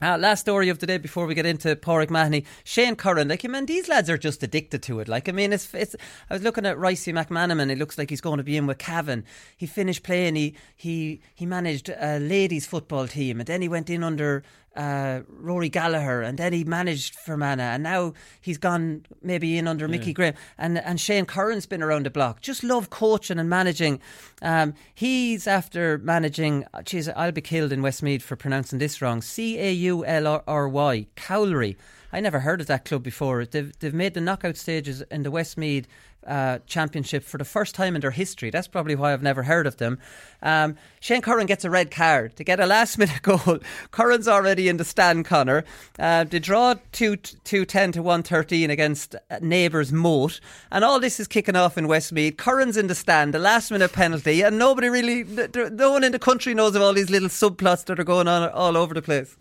[0.03, 3.29] Uh, last story of the day before we get into Pauric Mahony, Shane Curran.
[3.29, 5.09] Like, I mean, these lads are just addicted to it.
[5.09, 5.95] Like, I mean, it's, it's
[6.31, 7.71] I was looking at Ricey McMenamin.
[7.71, 9.25] It looks like he's going to be in with Cavan.
[9.59, 10.37] He finished playing.
[10.37, 14.43] He he he managed a ladies football team, and then he went in under
[14.77, 19.87] uh, Rory Gallagher, and then he managed Fermanagh, and now he's gone maybe in under
[19.87, 19.91] yeah.
[19.91, 22.41] Mickey Graham, and and Shane Curran's been around the block.
[22.41, 24.01] Just love coaching and managing.
[24.43, 26.65] Um, he's after managing.
[26.85, 29.23] Geez, I'll be killed in Westmeath for pronouncing this wrong.
[29.23, 31.77] C A U L R Y Cowlery.
[32.13, 33.45] I never heard of that club before.
[33.45, 35.87] They've they've made the knockout stages in the Westmeath
[36.27, 38.51] uh, championship for the first time in their history.
[38.51, 39.99] That's probably why I've never heard of them.
[40.43, 43.59] Um, Shane Curran gets a red card to get a last minute goal.
[43.91, 45.65] Curran's already in the stand, Conor.
[45.99, 50.41] Uh, they draw 2 210 to 113 against neighbours Moate.
[50.71, 52.37] And all this is kicking off in Westmeath.
[52.37, 56.19] Curran's in the stand, a last minute penalty, and nobody really, no one in the
[56.19, 59.37] country knows of all these little subplots that are going on all over the place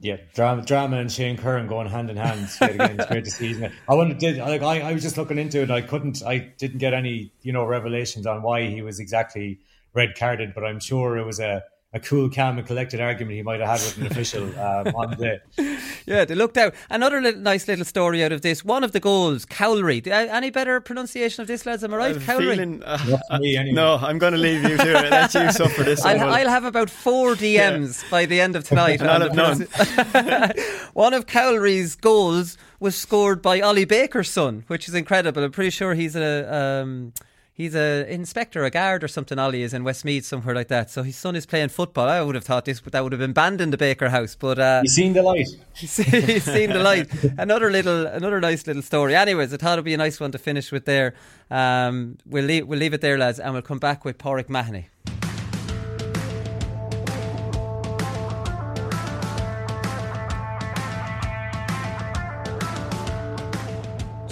[0.00, 2.48] yeah, drama, drama, and Shane Curran going hand in hand.
[2.60, 3.62] It's great to see.
[3.88, 5.70] I wonder, did like I, I was just looking into it.
[5.70, 9.58] I couldn't, I didn't get any, you know, revelations on why he was exactly
[9.92, 11.62] red carded, but I'm sure it was a
[11.94, 15.10] a cool, calm, and collected argument he might have had with an official um, on
[15.10, 15.16] the
[15.56, 15.78] day.
[16.06, 16.74] Yeah, they looked out.
[16.88, 18.64] Another little, nice little story out of this.
[18.64, 20.06] One of the goals, Cowlery.
[20.06, 21.84] Any better pronunciation of this, lads?
[21.84, 22.16] Am I right?
[22.16, 22.56] I'm Cowlery.
[22.56, 23.72] Feeling, uh, anyway.
[23.72, 25.10] No, I'm going to leave you to it.
[25.10, 26.02] Let you suffer this.
[26.02, 28.10] I'll, I'll, have about four DMs yeah.
[28.10, 29.00] by the end of tonight.
[29.00, 30.54] and I'll have none.
[30.94, 35.44] One of Cowlery's goals was scored by Ollie Baker's son, which is incredible.
[35.44, 36.54] I'm pretty sure he's a.
[36.54, 37.12] Um,
[37.52, 39.38] he's a inspector, a guard or something.
[39.38, 40.90] Ollie is in Westmeath, somewhere like that.
[40.90, 42.08] So his son is playing football.
[42.08, 44.34] I would have thought this, but that would have been banned in the Baker house.
[44.34, 45.48] But uh, he's seen the light.
[45.74, 47.12] he's seen the light.
[47.38, 49.14] Another little, another nice little story.
[49.14, 51.14] Anyways, I thought it'd be a nice one to finish with there.
[51.50, 54.88] Um, we'll leave, we'll leave it there, lads, and we'll come back with Pauric Mahony.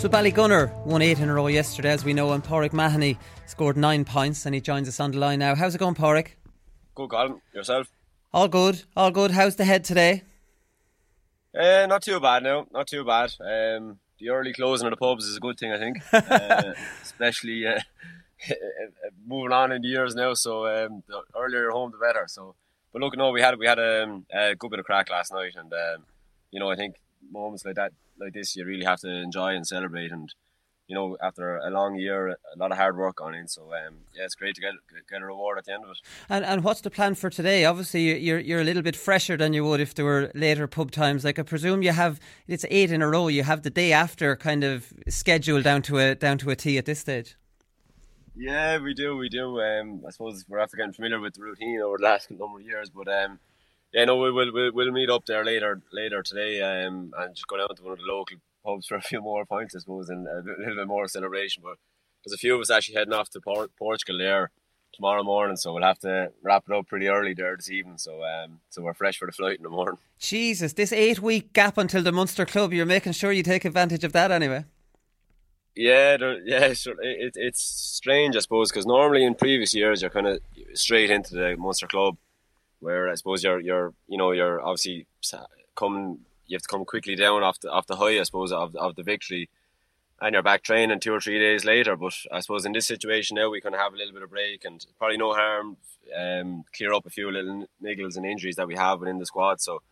[0.00, 3.76] So Ballygunner won eight in a row yesterday, as we know, and Pauric Mahony scored
[3.76, 5.54] nine points, and he joins us on the line now.
[5.54, 6.38] How's it going, Pauric?
[6.94, 7.42] Good, Colin.
[7.52, 7.92] Yourself?
[8.32, 9.32] All good, all good.
[9.32, 10.22] How's the head today?
[11.54, 13.34] Uh, not too bad now, not too bad.
[13.40, 16.72] Um, the early closing of the pubs is a good thing, I think, uh,
[17.02, 17.80] especially uh,
[19.26, 20.32] moving on in the years now.
[20.32, 22.24] So um, the earlier you're home, the better.
[22.26, 22.54] So,
[22.94, 25.56] but look, no, we had we had um, a good bit of crack last night,
[25.56, 26.06] and um,
[26.50, 26.94] you know, I think
[27.30, 30.12] moments like that like this you really have to enjoy and celebrate.
[30.12, 30.32] And
[30.90, 33.94] you know after a long year a lot of hard work on it so um,
[34.12, 34.74] yeah it's great to get
[35.08, 35.98] get a reward at the end of it.
[36.28, 37.64] And and what's the plan for today?
[37.64, 40.90] Obviously you're you're a little bit fresher than you would if there were later pub
[40.90, 41.24] times.
[41.24, 42.18] Like I presume you have
[42.48, 43.28] it's eight in a row.
[43.28, 46.76] You have the day after kind of scheduled down to a down to a T
[46.76, 47.36] at this stage.
[48.34, 49.60] Yeah we do we do.
[49.60, 52.66] Um, I suppose we're after getting familiar with the routine over the last number of
[52.66, 53.38] years but um,
[53.92, 57.46] yeah, no, we will we'll, we'll meet up there later later today, um, and just
[57.46, 60.08] go down to one of the local pubs for a few more points, I suppose,
[60.08, 61.62] and a little bit more celebration.
[61.64, 61.78] But
[62.24, 64.50] there's a few of us actually heading off to Port- Portugal there
[64.92, 67.98] tomorrow morning, so we'll have to wrap it up pretty early there this evening.
[67.98, 69.98] So, um, so we're fresh for the flight in the morning.
[70.18, 74.04] Jesus, this eight week gap until the Munster Club, you're making sure you take advantage
[74.04, 74.64] of that anyway.
[75.74, 77.00] Yeah, yeah, sure.
[77.00, 80.40] It, it's strange, I suppose, because normally in previous years you're kind of
[80.74, 82.16] straight into the Munster Club
[82.80, 85.06] where I suppose you're you're you know you're obviously
[85.76, 88.74] coming you have to come quickly down off the off the high I suppose of
[88.76, 89.48] of the victory
[90.20, 91.96] and you're back training two or three days later.
[91.96, 94.64] But I suppose in this situation now we can have a little bit of break
[94.64, 95.76] and probably no harm
[96.16, 99.60] um, clear up a few little niggles and injuries that we have within the squad.
[99.60, 99.82] So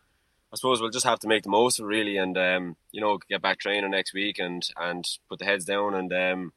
[0.51, 3.01] I suppose we'll just have to make the most of it really and um, you
[3.01, 5.95] know get back training next week and and put the heads down.
[5.95, 6.53] And um,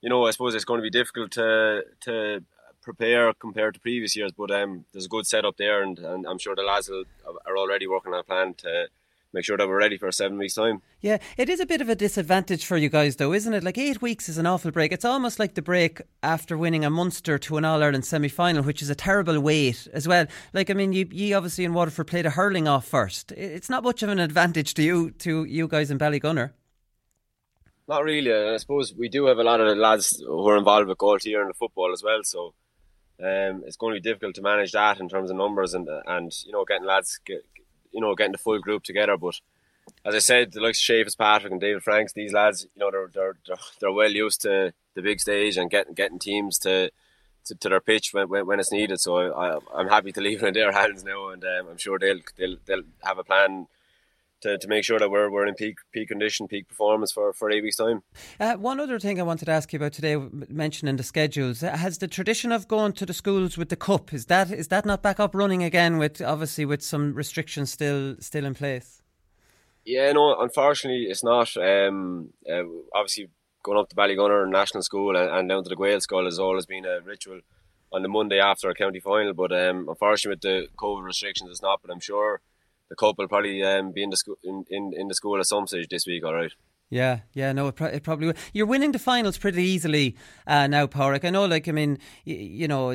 [0.00, 2.44] you know I suppose it's going to be difficult to to
[2.86, 4.32] prepare compared to previous years.
[4.32, 7.86] But um, there's a good setup there, and, and I'm sure the lads are already
[7.86, 8.86] working on a plan to
[9.32, 10.80] make sure that we're ready for seven weeks' time.
[11.02, 13.64] Yeah, it is a bit of a disadvantage for you guys, though, isn't it?
[13.64, 14.92] Like eight weeks is an awful break.
[14.92, 18.62] It's almost like the break after winning a Munster to an All Ireland semi final,
[18.62, 20.26] which is a terrible wait as well.
[20.54, 23.32] Like, I mean, you, you obviously in Waterford played a hurling off first.
[23.32, 26.52] It's not much of an advantage to you, to you guys in Ballygunner.
[27.88, 28.32] Not really.
[28.32, 31.40] I suppose we do have a lot of the lads who are involved with Gaultier
[31.40, 32.20] and the football as well.
[32.24, 32.54] So
[33.18, 36.32] um, it's going to be difficult to manage that in terms of numbers and and
[36.44, 37.44] you know getting lads get,
[37.92, 39.16] you know getting the full group together.
[39.16, 39.40] But
[40.04, 42.90] as I said, the likes of Shay Fitzpatrick and David Franks, these lads, you know,
[42.90, 46.90] they're they're they're, they're well used to the big stage and getting getting teams to.
[47.46, 50.42] To, to their pitch when, when, when it's needed, so I, I'm happy to leave
[50.42, 53.68] it in their hands now, and um, I'm sure they'll they'll they'll have a plan
[54.46, 57.50] to, to make sure that we're, we're in peak peak condition, peak performance for, for
[57.50, 58.02] eight weeks' time.
[58.38, 60.16] Uh, one other thing I wanted to ask you about today,
[60.48, 64.12] mentioning the schedules, uh, has the tradition of going to the schools with the cup
[64.12, 65.98] is that is that not back up running again?
[65.98, 69.02] With obviously with some restrictions still still in place.
[69.84, 71.56] Yeah, no, unfortunately, it's not.
[71.56, 73.28] Um, uh, obviously,
[73.62, 76.66] going up to Ballygunner National School and, and down to the Gael School has always
[76.66, 77.40] been a ritual
[77.92, 79.32] on the Monday after a county final.
[79.32, 81.80] But um, unfortunately, with the COVID restrictions, it's not.
[81.82, 82.40] But I'm sure
[82.88, 85.46] the couple will probably um, be in the school in, in, in the school at
[85.46, 86.24] some stage this week.
[86.24, 86.52] All right.
[86.88, 88.36] Yeah, yeah, no, it, pro- it, probably will.
[88.52, 90.14] You're winning the finals pretty easily
[90.46, 91.24] uh, now, Pauric.
[91.24, 92.90] I know, like, I mean, y- you know,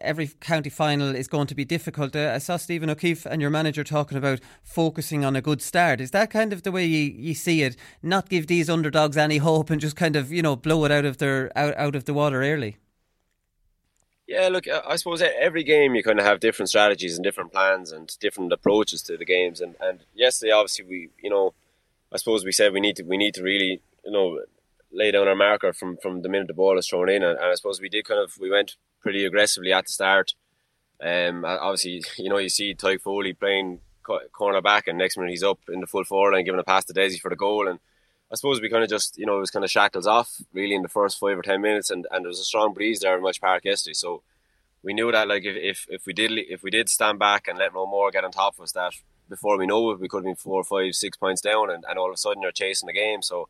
[0.00, 2.16] every county final is going to be difficult.
[2.16, 6.00] Uh, I saw Stephen O'Keeffe and your manager talking about focusing on a good start.
[6.00, 7.76] Is that kind of the way you, you see it?
[8.02, 11.04] Not give these underdogs any hope and just kind of, you know, blow it out
[11.04, 12.78] of their out, out of the water early.
[14.26, 17.92] Yeah, look, I suppose every game you kind of have different strategies and different plans
[17.92, 19.60] and different approaches to the games.
[19.60, 21.52] And, and yesterday, obviously, we you know,
[22.12, 24.40] I suppose we said we need to we need to really you know
[24.94, 27.22] lay down our marker from, from the minute the ball is thrown in.
[27.22, 30.34] And, and I suppose we did kind of we went pretty aggressively at the start.
[31.02, 33.80] Um, obviously, you know, you see Tadhg Foley playing
[34.32, 36.84] corner back, and next minute he's up in the full forward line giving a pass
[36.86, 37.68] to Desi for the goal.
[37.68, 37.78] And
[38.34, 40.74] I suppose we kind of just, you know, it was kind of shackles off really
[40.74, 43.16] in the first five or ten minutes, and, and there was a strong breeze there
[43.16, 43.94] in Walsh Park yesterday.
[43.94, 44.24] So
[44.82, 47.56] we knew that like if, if, if we did if we did stand back and
[47.56, 48.92] let no more get on top of us, that
[49.28, 51.96] before we know it, we could have been four, five, six points down, and, and
[51.96, 53.22] all of a sudden you're chasing the game.
[53.22, 53.48] So,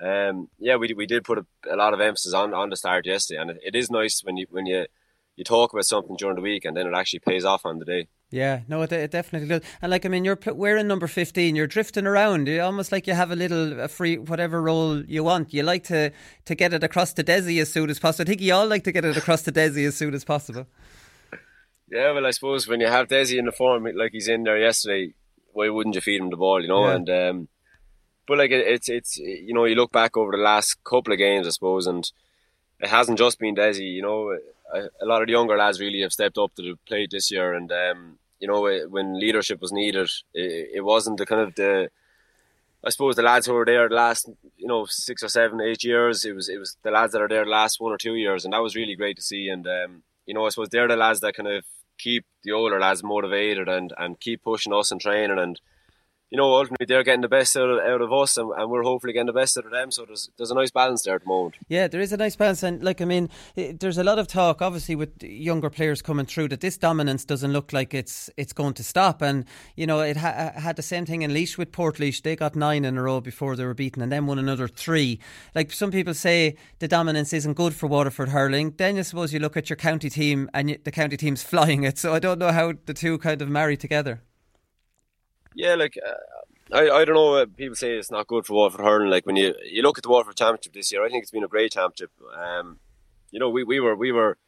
[0.00, 3.04] um, yeah, we we did put a, a, lot of emphasis on, on the start
[3.06, 4.86] yesterday, and it, it is nice when you when you
[5.36, 7.84] you talk about something during the week and then it actually pays off on the
[7.84, 8.08] day.
[8.30, 9.62] Yeah, no, it, it definitely does.
[9.82, 11.54] And like, I mean, you're wearing number fifteen.
[11.54, 12.48] You're drifting around.
[12.48, 15.52] You almost like you have a little a free whatever role you want.
[15.52, 16.12] You like to
[16.46, 18.26] to get it across to Desi as soon as possible.
[18.26, 20.66] I think you all like to get it across to Desi as soon as possible.
[21.90, 24.58] Yeah, well, I suppose when you have Desi in the form like he's in there
[24.58, 25.12] yesterday,
[25.52, 26.62] why wouldn't you feed him the ball?
[26.62, 26.94] You know, yeah.
[26.94, 27.48] and um,
[28.26, 31.18] but like it, it's it's you know you look back over the last couple of
[31.18, 32.10] games, I suppose, and
[32.80, 33.92] it hasn't just been Desi.
[33.92, 34.38] You know,
[34.74, 37.52] a, lot of the younger lads really have stepped up to the plate this year,
[37.52, 41.90] and um, you know, when leadership was needed, it, it wasn't the kind of the
[42.84, 45.84] I suppose the lads who were there the last, you know, six or seven, eight
[45.84, 48.16] years, it was it was the lads that are there the last one or two
[48.16, 49.48] years, and that was really great to see.
[49.48, 51.64] And um, you know, I suppose they're the lads that kind of
[51.98, 55.38] keep the older lads motivated and, and keep pushing us and training.
[55.38, 55.60] And
[56.32, 58.82] you know, ultimately they're getting the best out of, out of us, and, and, we're
[58.82, 59.90] hopefully getting the best out of them.
[59.90, 61.56] So there's there's a nice balance there at the moment.
[61.68, 64.28] Yeah, there is a nice balance, and like I mean, eh, there's a lot of
[64.28, 68.54] talk, obviously, with younger players coming through that this dominance doesn't look like it's it's
[68.54, 69.20] going to stop.
[69.20, 69.44] And
[69.76, 72.22] you know, it ha- had the same thing in Laois with Portlaoise.
[72.22, 75.20] They got nine in a row before they were beaten, and then won another three.
[75.54, 78.72] Like some people say, the dominance isn't good for Waterford hurling.
[78.78, 81.98] Then I suppose you look at your county team, and the county team's flying it.
[81.98, 84.22] So I don't know how the two kind of marry together.
[85.54, 87.44] Yeah, like uh, I, I don't know.
[87.46, 89.10] People say it's not good for Waterford hurling.
[89.10, 91.44] Like when you you look at the Waterford Championship this year, I think it's been
[91.44, 92.10] a great championship.
[92.34, 92.78] Um,
[93.30, 94.38] you know, we, we were we were,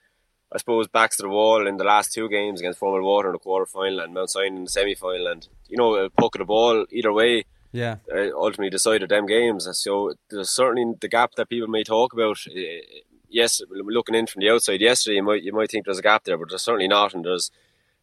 [0.52, 3.38] I suppose, backs to the wall in the last two games against Fourmilewater in the
[3.38, 6.40] quarter final and Mount Sion in the semi final, and you know, a puck of
[6.40, 7.44] the ball either way.
[7.72, 9.68] Yeah, uh, ultimately decided them games.
[9.72, 12.38] So there's certainly the gap that people may talk about.
[12.46, 12.80] Uh,
[13.28, 16.24] yes, looking in from the outside yesterday, you might you might think there's a gap
[16.24, 17.50] there, but there's certainly not, and there's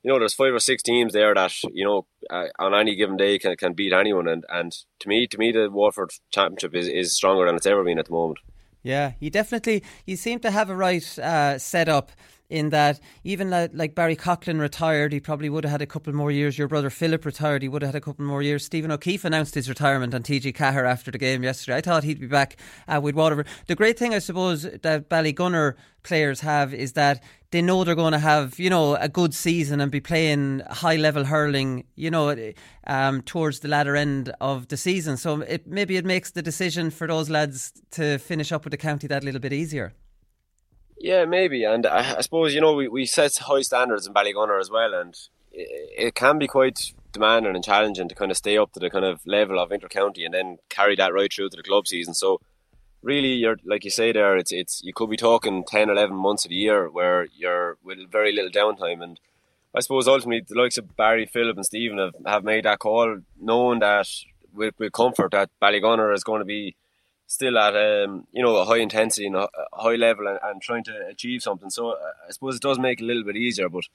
[0.04, 3.18] you know, there's five or six teams there that you know uh, on any given
[3.18, 6.88] day can, can beat anyone, and, and to me, to me, the Waterford Championship is,
[6.88, 8.40] is stronger than it's ever been at the moment.
[8.84, 12.12] Yeah, you definitely you seem to have a right uh, setup
[12.52, 16.14] in that even like, like Barry Coughlan retired, he probably would have had a couple
[16.14, 16.58] more years.
[16.58, 18.66] Your brother Philip retired, he would have had a couple more years.
[18.66, 21.78] Stephen O'Keeffe announced his retirement on TG Ceathair after the game yesterday.
[21.78, 23.48] I thought he'd be back uh, with Waterford.
[23.68, 28.14] The great thing, I suppose, that Ballygunner players have is that they know they're going
[28.14, 32.54] to have, you know, a good season and be playing high level hurling, you know,
[32.88, 35.18] um, towards the latter end of the season.
[35.18, 38.78] So it, maybe it makes the decision for those lads to finish up with the
[38.78, 39.94] county that little bit easier.
[40.98, 44.60] Yeah, maybe, and I, I suppose you know we, we set high standards in Ballygunner
[44.60, 45.16] as well, and
[45.52, 48.92] it, it, can be quite demanding and challenging to kind of stay up to the
[48.92, 52.14] kind of level of intercounty and then carry that right through to the club season.
[52.14, 52.40] So
[53.02, 56.46] really, you're like you say there, it's it's you could be talking 10, 11 months
[56.46, 59.20] of the year where you're with very little downtime, and
[59.76, 63.20] I suppose ultimately the likes of Barry, Philip, and Stephen have, have made that call,
[63.40, 64.08] knowing that
[64.54, 66.76] with, with comfort that Ballygunner is going to be
[67.28, 70.84] still at um, you know a high intensity and a high level and, and trying
[70.84, 71.70] to achieve something.
[71.70, 73.86] So uh, I suppose it does make it a little bit easier, but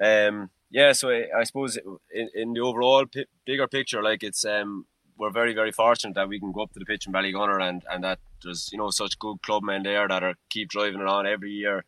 [0.00, 0.92] um, yeah.
[0.92, 1.76] So I, I suppose
[2.10, 4.86] in, in, the overall p- bigger picture, like it's um,
[5.18, 7.82] we're very very fortunate that we can go up to the pitch in Ballygunner and
[7.90, 11.26] and that there's you know such good clubmen there that are keep driving it on
[11.26, 11.84] every year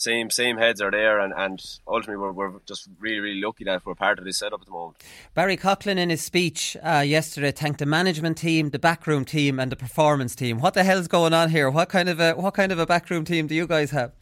[0.00, 3.84] same same heads are there, and, and ultimately we're, we're just really really lucky that
[3.84, 4.96] we're part of this setup at the moment.
[5.34, 9.70] Barry Coughlan in his speech uh, yesterday thanked the management team, the backroom team, and
[9.70, 10.58] the performance team.
[10.58, 11.68] What the hell's going on here?
[11.70, 14.12] What kind of a what kind of a backroom team do you guys have?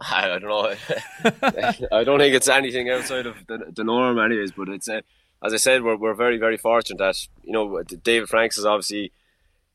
[0.00, 0.74] I, I don't know.
[1.92, 4.50] I don't think it's anything outside of the, the norm, anyways.
[4.50, 5.02] But it's uh,
[5.44, 9.12] as I said, we're we're very very fortunate that you know David Franks is obviously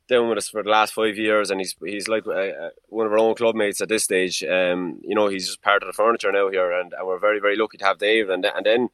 [0.09, 3.05] down with us for the last five years, and he's he's like uh, uh, one
[3.05, 4.43] of our own club mates at this stage.
[4.43, 7.39] Um, you know, he's just part of the furniture now here, and, and we're very
[7.39, 8.29] very lucky to have Dave.
[8.29, 8.89] And and then,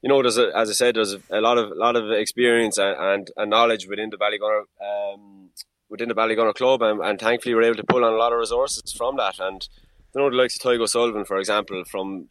[0.00, 2.96] you know, there's a, as I said, there's a lot of lot of experience and,
[2.98, 5.50] and, and knowledge within the Ballygunner um,
[5.88, 8.38] within the Ballygunner club, and, and thankfully we're able to pull on a lot of
[8.38, 9.40] resources from that.
[9.40, 9.68] And
[10.14, 12.28] you know, the likes of Tig O'Sullivan, for example, from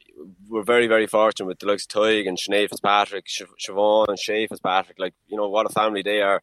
[0.48, 4.48] we're very very fortunate with the likes of Tig and Sinead Fitzpatrick, Siobhan and Shay
[4.48, 5.00] Fitzpatrick.
[5.00, 6.42] Like you know, what a family they are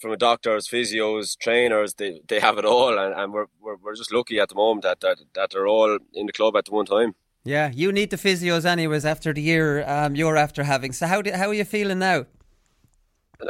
[0.00, 3.94] from a doctors, physios, trainers, they, they have it all, and, and we're, we're we're
[3.94, 6.72] just lucky at the moment that, that that they're all in the club at the
[6.72, 7.14] one time.
[7.44, 10.92] Yeah, you need the physios anyways after the year um, you're after having.
[10.92, 12.26] So how do, how are you feeling now?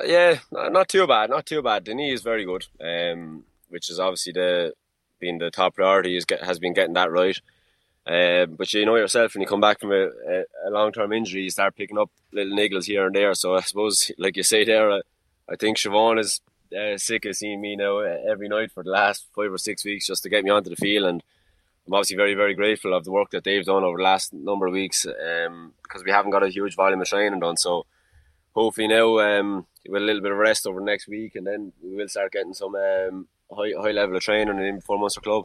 [0.04, 1.84] Yeah, not too bad, not too bad.
[1.84, 4.74] The knee is very good, um, which is obviously the
[5.20, 7.38] being the top priority is get, has been getting that right.
[8.06, 11.12] Um, but you know yourself when you come back from a, a, a long term
[11.12, 13.34] injury, you start picking up little niggles here and there.
[13.34, 14.90] So I suppose, like you say there.
[14.90, 15.00] Uh,
[15.48, 16.40] I think Siobhan is
[16.76, 19.84] uh, sick of seeing me now uh, every night for the last five or six
[19.84, 21.06] weeks just to get me onto the field.
[21.06, 21.22] And
[21.86, 24.66] I'm obviously very very grateful of the work that they've done over the last number
[24.66, 27.56] of weeks um, because we haven't got a huge volume of training done.
[27.56, 27.86] So
[28.54, 31.72] hopefully now um, with a little bit of rest over the next week, and then
[31.82, 35.20] we will start getting some um, high high level of training and in before Munster
[35.20, 35.44] Club.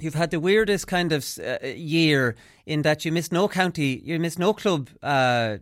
[0.00, 4.18] You've had the weirdest kind of uh, year in that you missed no county, you
[4.18, 5.58] missed no club uh,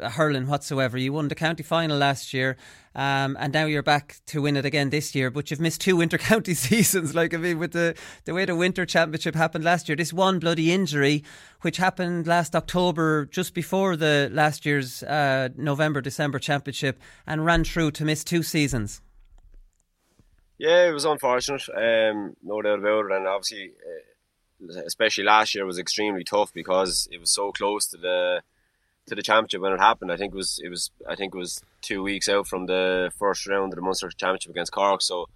[0.00, 0.98] hurling whatsoever.
[0.98, 2.56] You won the county final last year,
[2.94, 5.30] um, and now you're back to win it again this year.
[5.30, 7.14] But you've missed two winter county seasons.
[7.14, 10.38] Like I mean, with the the way the winter championship happened last year, this one
[10.38, 11.24] bloody injury,
[11.60, 17.64] which happened last October, just before the last year's uh, November December championship, and ran
[17.64, 19.00] through to miss two seasons.
[20.58, 25.64] Yeah, it was unfortunate, um, no doubt about it, and obviously, uh, especially last year
[25.64, 28.42] was extremely tough because it was so close to the
[29.06, 30.10] to the championship when it happened.
[30.10, 33.12] I think it was it was I think it was two weeks out from the
[33.16, 35.28] first round of the Munster Championship against Cork, so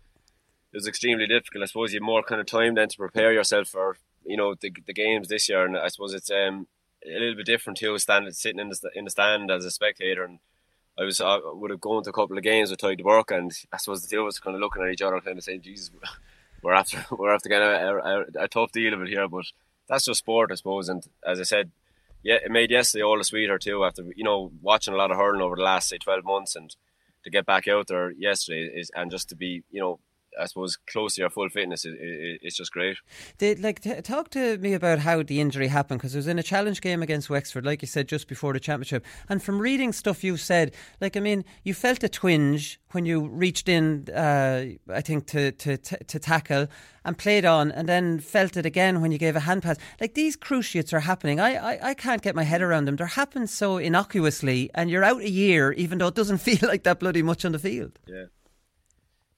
[0.72, 1.62] it was extremely difficult.
[1.62, 3.96] I suppose you have more kind of time then to prepare yourself for
[4.26, 6.66] you know the, the games this year, and I suppose it's um,
[7.06, 10.24] a little bit different too, standing sitting in the in the stand as a spectator
[10.24, 10.40] and
[10.98, 13.36] I was I would have gone to a couple of games with Tadhg de Búrca,
[13.36, 15.44] and I suppose the two of us kind of looking at each other, kind of
[15.44, 15.90] saying, "Jesus,
[16.62, 19.46] we're after we're after getting a, a, a, tough deal of it here." But
[19.88, 20.88] that's just sport, I suppose.
[20.88, 21.70] And as I said,
[22.22, 23.84] yeah, it made yesterday all the sweeter too.
[23.84, 26.74] After you know watching a lot of hurling over the last say twelve months, and
[27.24, 29.98] to get back out there yesterday is and just to be you know
[30.40, 32.96] I suppose close to your full fitness is, it's just great.
[33.38, 36.38] Did like t- talk to me about how the injury happened because it was in
[36.38, 39.04] a challenge game against Wexford, like you said just before the championship.
[39.28, 43.28] And from reading stuff you said, like I mean, you felt a twinge when you
[43.28, 46.68] reached in, uh, I think to, to to tackle
[47.04, 49.76] and played on, and then felt it again when you gave a hand pass.
[50.00, 51.40] Like these cruciates are happening.
[51.40, 52.96] I, I I can't get my head around them.
[52.96, 56.84] They're happening so innocuously, and you're out a year, even though it doesn't feel like
[56.84, 57.98] that bloody much on the field.
[58.06, 58.26] Yeah.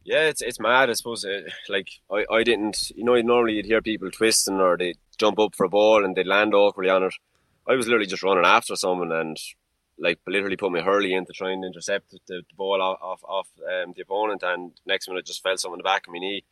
[0.04, 0.90] Yeah, it's it's mad.
[0.90, 1.24] I suppose.
[1.24, 2.90] Uh, like I, I didn't.
[2.94, 6.14] You know, normally you'd hear people twisting or they jump up for a ball and
[6.14, 7.14] they land awkwardly on it.
[7.66, 9.38] I was literally just running after someone and
[9.98, 13.20] like literally put my hurley in to try and intercept the, the ball off off,
[13.24, 16.12] off um, the opponent, and next minute I just felt something in the back of
[16.12, 16.44] my knee.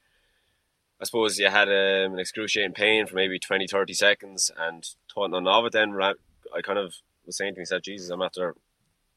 [0.98, 5.30] I suppose you had um, an excruciating pain for maybe 20, 30 seconds, and thought
[5.30, 5.72] none of it.
[5.72, 6.94] Then I kind of
[7.26, 8.55] was saying to myself, "Jesus, I'm after,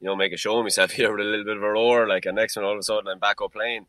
[0.00, 2.06] you know, make a show of myself here with a little bit of a roar."
[2.06, 3.86] Like, and next one, all of a sudden, I'm back up playing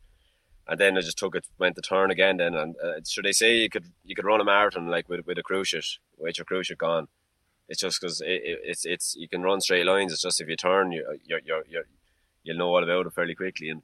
[0.68, 2.38] and then I just took it, went the turn again.
[2.38, 5.26] Then, and uh, should they say you could you could run a marathon like with
[5.26, 7.08] with a cruciate, with your cruciate gone?
[7.70, 10.12] It's just because it, it, it's it's you can run straight lines.
[10.12, 11.84] It's just if you turn, you you you you
[12.44, 13.70] you'll know all about it fairly quickly.
[13.70, 13.82] And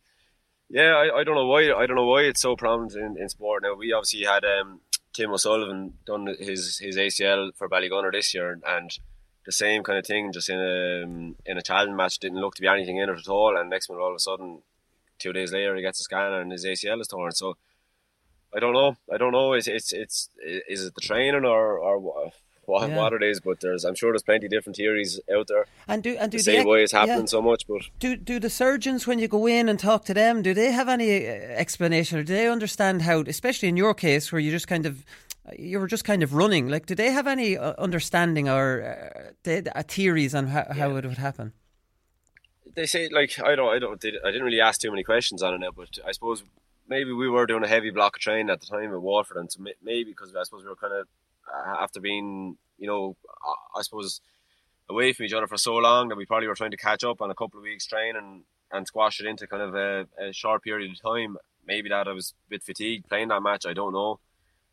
[0.69, 3.29] yeah, I, I don't know why I don't know why it's so prominent in, in
[3.29, 3.75] sport now.
[3.75, 4.81] We obviously had um,
[5.13, 8.97] Tim O'Sullivan done his his ACL for Ballygunner this year, and
[9.45, 12.55] the same kind of thing, just in a um, in a challenge match, didn't look
[12.55, 13.57] to be anything in it at all.
[13.57, 14.61] And next minute, all of a sudden,
[15.19, 17.31] two days later he gets a scanner and his ACL is torn.
[17.31, 17.57] So
[18.55, 18.97] I don't know.
[19.11, 19.53] I don't know.
[19.53, 22.31] It's it's it's is it the training or or
[22.65, 22.95] what, yeah.
[22.95, 23.39] what it is?
[23.39, 25.65] But there's I'm sure there's plenty of different theories out there.
[25.87, 27.25] And do and do the say why it's happening yeah.
[27.25, 27.67] so much.
[27.67, 30.71] But do do the surgeons when you go in and talk to them, do they
[30.71, 34.51] have any uh, explanation or do they understand how, especially in your case where you
[34.51, 35.03] just kind of
[35.57, 36.69] you were just kind of running.
[36.69, 39.13] Like, do they have any uh, understanding or
[39.45, 41.53] uh, uh, theories on how, how it would happen?
[42.75, 45.53] They say like I don't I don't I didn't really ask too many questions on
[45.53, 46.43] it now, but I suppose
[46.87, 49.51] maybe we were doing a heavy block of training at the time at Waterford, and
[49.51, 51.07] so maybe because I suppose we were kind of
[51.53, 53.15] uh, after being you know
[53.75, 54.21] I suppose
[54.89, 57.21] away from each other for so long that we probably were trying to catch up
[57.21, 60.33] on a couple of weeks training and, and squash it into kind of a, a,
[60.33, 61.37] short period of time.
[61.65, 63.65] Maybe that I was a bit fatigued playing that match.
[63.65, 64.19] I don't know.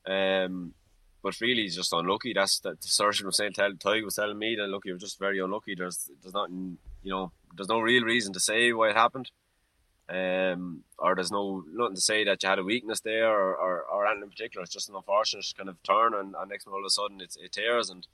[0.06, 0.74] Um,
[1.22, 2.32] but really, just unlucky.
[2.32, 3.52] That's that the surgeon was saying.
[3.52, 5.74] Tell, Tadhg was telling me that look, you're just very unlucky.
[5.74, 9.30] There's there's nothing you know there's no real reason to say why it happened.
[10.08, 13.82] Um, or there's no nothing to say that you had a weakness there or, or,
[13.82, 14.64] or anything in particular.
[14.64, 17.36] It's just an unfortunate kind of turn, and, and next all of a sudden it,
[17.40, 18.06] it tears, and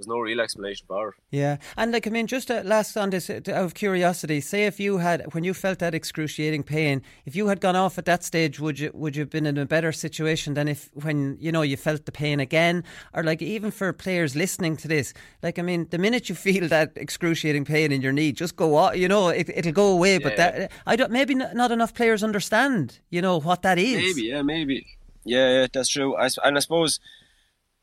[0.00, 1.14] there's no real explanation for it.
[1.30, 4.64] Yeah, and like I mean, just uh, last on this, uh, out of curiosity, say
[4.64, 8.06] if you had when you felt that excruciating pain, if you had gone off at
[8.06, 11.36] that stage, would you would you have been in a better situation than if when
[11.38, 12.82] you know you felt the pain again,
[13.12, 16.66] or like even for players listening to this, like I mean, the minute you feel
[16.68, 20.14] that excruciating pain in your knee, just go off, you know, it, it'll go away.
[20.14, 20.18] Yeah.
[20.22, 24.16] But that I don't maybe not enough players understand, you know, what that is.
[24.16, 24.86] Maybe, yeah, maybe,
[25.24, 26.16] yeah, that's true.
[26.16, 27.00] I, and I suppose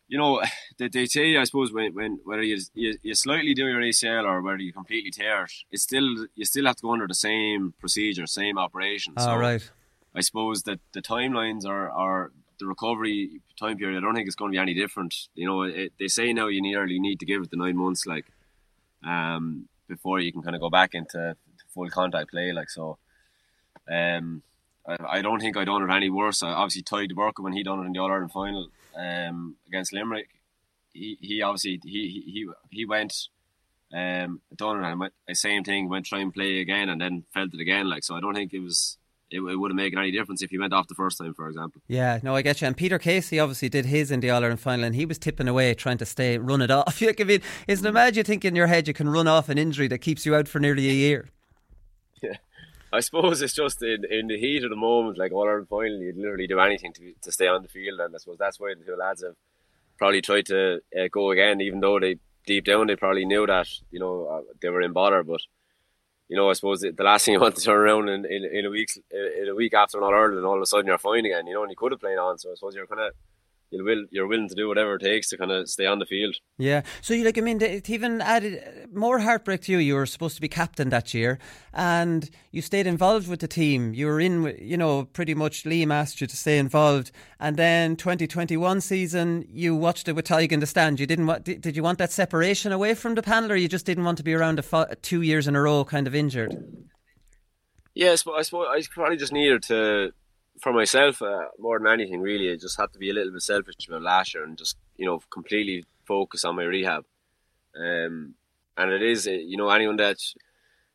[0.07, 0.41] you know,
[0.77, 4.25] they, they say, I suppose, when, when whether you, you, you slightly do your ACL
[4.25, 7.15] or whether you completely tear it, it's still you still have to go under the
[7.15, 9.13] same procedure, same operation.
[9.17, 9.69] All so right.
[10.15, 13.97] I suppose that the timelines are, are the recovery time period.
[13.97, 15.15] I don't think it's going to be any different.
[15.35, 18.05] You know, it, they say now you nearly need to give it the nine months,
[18.05, 18.25] like,
[19.05, 21.35] um, before you can kind of go back into
[21.73, 22.97] full contact play, like so.
[23.89, 24.41] Um,
[24.87, 26.43] I, I don't think I done it any worse.
[26.43, 29.55] I obviously Tadhg de Búrca when he done it in the All Ireland final um,
[29.67, 30.29] against Limerick.
[30.93, 33.27] He, he obviously he he he went
[33.93, 37.23] um done it and went the same thing went try and play again and then
[37.33, 38.97] felt it again like so I don't think it was
[39.29, 41.81] it, it wouldn't make any difference if he went off the first time, for example.
[41.87, 42.67] Yeah, no, I get you.
[42.67, 45.47] And Peter Casey obviously did his in the All Ireland final, and he was tipping
[45.47, 47.01] away trying to stay, run it off.
[47.19, 49.57] I mean, isn't it mad you think in your head you can run off an
[49.57, 51.29] injury that keeps you out for nearly a year?
[52.23, 52.37] Yeah.
[52.91, 55.99] I suppose it's just in, in the heat of the moment, like All Ireland final,
[55.99, 58.73] you'd literally do anything to to stay on the field, and I suppose that's why
[58.77, 59.35] the two lads have
[59.97, 63.67] probably tried to uh, go again, even though they deep down they probably knew that
[63.91, 65.41] you know uh, they were in bother, but
[66.29, 68.65] you know, I suppose the last thing you want to turn around in, in, in
[68.65, 70.97] a week in a week after an All Ireland, and all of a sudden you're
[70.97, 71.47] fine again.
[71.47, 72.37] You know, and you could have played on.
[72.37, 73.13] So I suppose you're kind of
[73.71, 76.05] you'll will you're willing to do whatever it takes to kind of stay on the
[76.05, 76.35] field.
[76.57, 76.81] Yeah.
[77.01, 79.77] So you like I mean, it even added uh, more heartbreak to you.
[79.79, 81.39] You were supposed to be captain that year,
[81.73, 83.93] and you stayed involved with the team.
[83.93, 87.95] You were in, you know, pretty much Liam asked you to stay involved, and then
[87.95, 90.99] 2021 season you watched it with Tadhg in the stand.
[90.99, 91.43] You didn't want?
[91.43, 94.23] Did you want that separation away from the panel, or you just didn't want to
[94.23, 96.55] be around a two years in a row, kind of injured?
[97.93, 100.11] Yeah, I suppose I, suppose I probably just needed to
[100.61, 103.41] for myself, uh, more than anything, really, I just had to be a little bit
[103.41, 107.05] selfish about last year and just you know completely focus on my rehab.
[107.75, 108.35] Um,
[108.75, 110.17] and it is, uh, you know, anyone that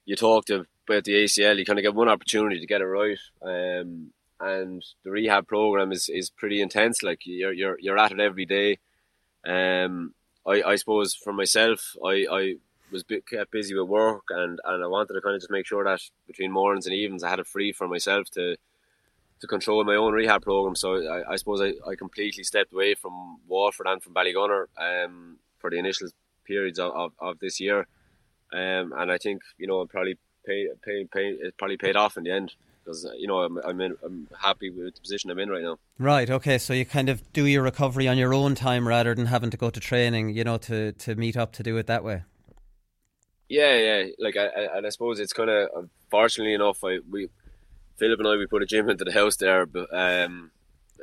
[0.04, 2.86] you talk to about the ACL, you kind of get one opportunity to get it
[2.86, 3.18] right.
[3.40, 7.02] Um, and the rehab program is, is pretty intense.
[7.02, 8.78] Like you're you're you're at it every day.
[9.46, 10.14] Um,
[10.46, 12.54] I, I suppose for myself, I, I
[12.90, 15.66] was bit, kept busy with work and, and I wanted to kind of just make
[15.66, 18.56] sure that between mornings and evenings I had it free for myself to
[19.42, 20.74] to control my own rehab program.
[20.76, 25.36] So I, I suppose I, I completely stepped away from Waterford and from Ballygunner um,
[25.58, 26.08] for the initial
[26.44, 27.80] periods of, of, of this year.
[28.52, 30.16] Um, and I think you know probably
[30.46, 33.80] pay, pay, pay, it probably paid off in the end because you know I'm I'm,
[33.80, 35.78] in, I'm happy with the position I'm in right now.
[35.98, 36.30] Right.
[36.30, 36.58] Okay.
[36.58, 39.56] So you kind of do your recovery on your own time rather than having to
[39.56, 40.30] go to training.
[40.30, 42.22] You know, to to meet up to do it that way.
[43.48, 44.04] Yeah, yeah.
[44.18, 47.28] Like I, I and I suppose it's kind of fortunately enough, I we
[48.02, 50.50] Philip and I we put a gym into the house there um,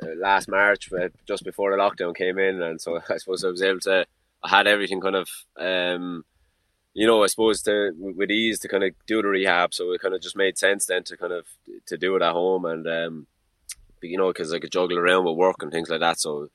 [0.02, 3.48] uh, last March, uh, just before the lockdown came in, and so I suppose I
[3.48, 4.04] was able to.
[4.42, 6.26] I had everything kind of, um,
[6.92, 9.72] you know, I suppose to with ease to kind of do the rehab.
[9.72, 11.46] So it kind of just made sense then to kind of
[11.86, 13.26] to do it at home, and um,
[14.02, 16.20] you know, because I could juggle around with work and things like that.
[16.20, 16.50] So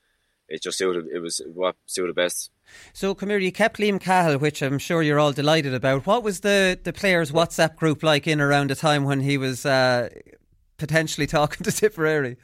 [0.48, 1.08] it just suited.
[1.12, 2.52] It was what suited best.
[2.94, 6.06] So, here, you kept Liam Cahill, which I'm sure you're all delighted about.
[6.06, 9.66] What was the, the players' WhatsApp group like in around the time when he was
[9.66, 10.10] uh,
[10.78, 12.38] potentially talking to Tipperary?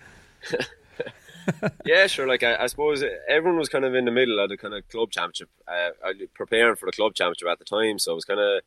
[1.85, 2.27] yeah, sure.
[2.27, 4.87] Like I, I, suppose everyone was kind of in the middle of the kind of
[4.89, 5.89] club championship, uh,
[6.33, 7.99] preparing for the club championship at the time.
[7.99, 8.61] So it was kind of,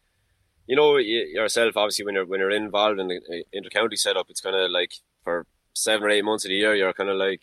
[0.67, 4.41] you know, yourself obviously when you're when you're involved in the uh, inter-county setup, it's
[4.41, 7.43] kind of like for seven or eight months of the year, you're kind of like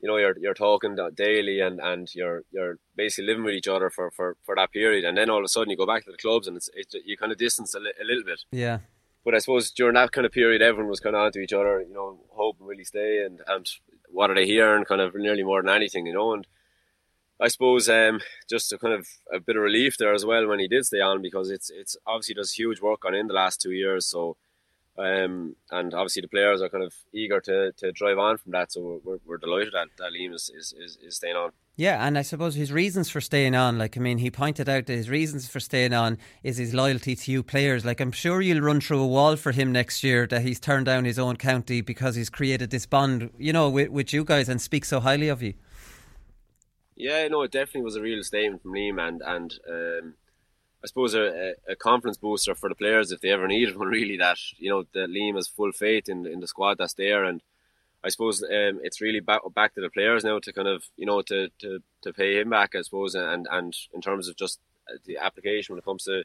[0.00, 3.90] you know you're you're talking daily and and you're you're basically living with each other
[3.90, 5.04] for for for that period.
[5.04, 6.94] And then all of a sudden you go back to the clubs and it's, it's
[7.04, 8.40] you kind of distance a, li- a little bit.
[8.50, 8.78] Yeah.
[9.24, 11.80] But I suppose during that kind of period everyone was kind of onto each other
[11.80, 13.66] you know hoping will he stay and and
[14.10, 16.32] what are they hearing kind of nearly more than anything you know?
[16.32, 16.46] And
[17.40, 20.58] I suppose um, just a kind of a bit of relief there as well when
[20.58, 23.60] he did stay on because it's it's obviously does huge work on in the last
[23.60, 24.06] two years.
[24.06, 24.36] So
[24.98, 28.72] um, and obviously the players are kind of eager to, to drive on from that.
[28.72, 31.50] So we're, we're delighted that, that Liam is, is, is, is staying on.
[31.78, 34.86] Yeah, and I suppose his reasons for staying on, like, I mean, he pointed out
[34.86, 37.84] that his reasons for staying on is his loyalty to you players.
[37.84, 40.86] Like, I'm sure you'll run through a wall for him next year that he's turned
[40.86, 44.48] down his own county because he's created this bond, you know, with, with you guys
[44.48, 45.52] and speaks so highly of you.
[46.96, 50.14] Yeah, no, it definitely was a real statement from Liam, and, and um,
[50.86, 53.88] I suppose a, a, confidence booster for the players if they ever needed one.
[53.96, 57.24] Really, that you know that Liam has full faith in in the squad that's there,
[57.24, 57.42] and
[58.04, 61.04] I suppose um, it's really back back to the players now to kind of you
[61.04, 64.60] know to, to, to pay him back, I suppose, and and in terms of just
[65.06, 66.22] the application when it comes to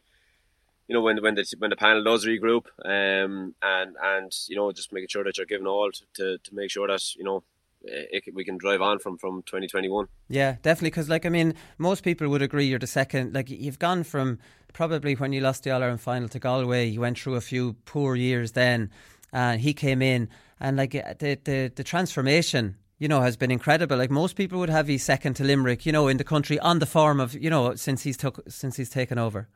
[0.88, 4.72] you know when when the when the panel does regroup, um, and and you know
[4.72, 7.41] just making sure that you're giving all to, to, to make sure that you know
[7.84, 10.07] it, we can drive on from from 2021.
[10.29, 10.89] Yeah, definitely.
[10.89, 13.34] Because like I mean, most people would agree you're the second.
[13.34, 14.39] Like you've gone from
[14.73, 17.73] probably when you lost the All Ireland final to Galway, you went through a few
[17.86, 18.89] poor years then,
[19.32, 20.29] and he came in
[20.59, 23.97] and like the the the transformation you know, has been incredible.
[23.97, 26.77] Like most people would have he's second to Limerick, you know, in the country on
[26.77, 29.47] the form of, you know, since he's took since he's taken over.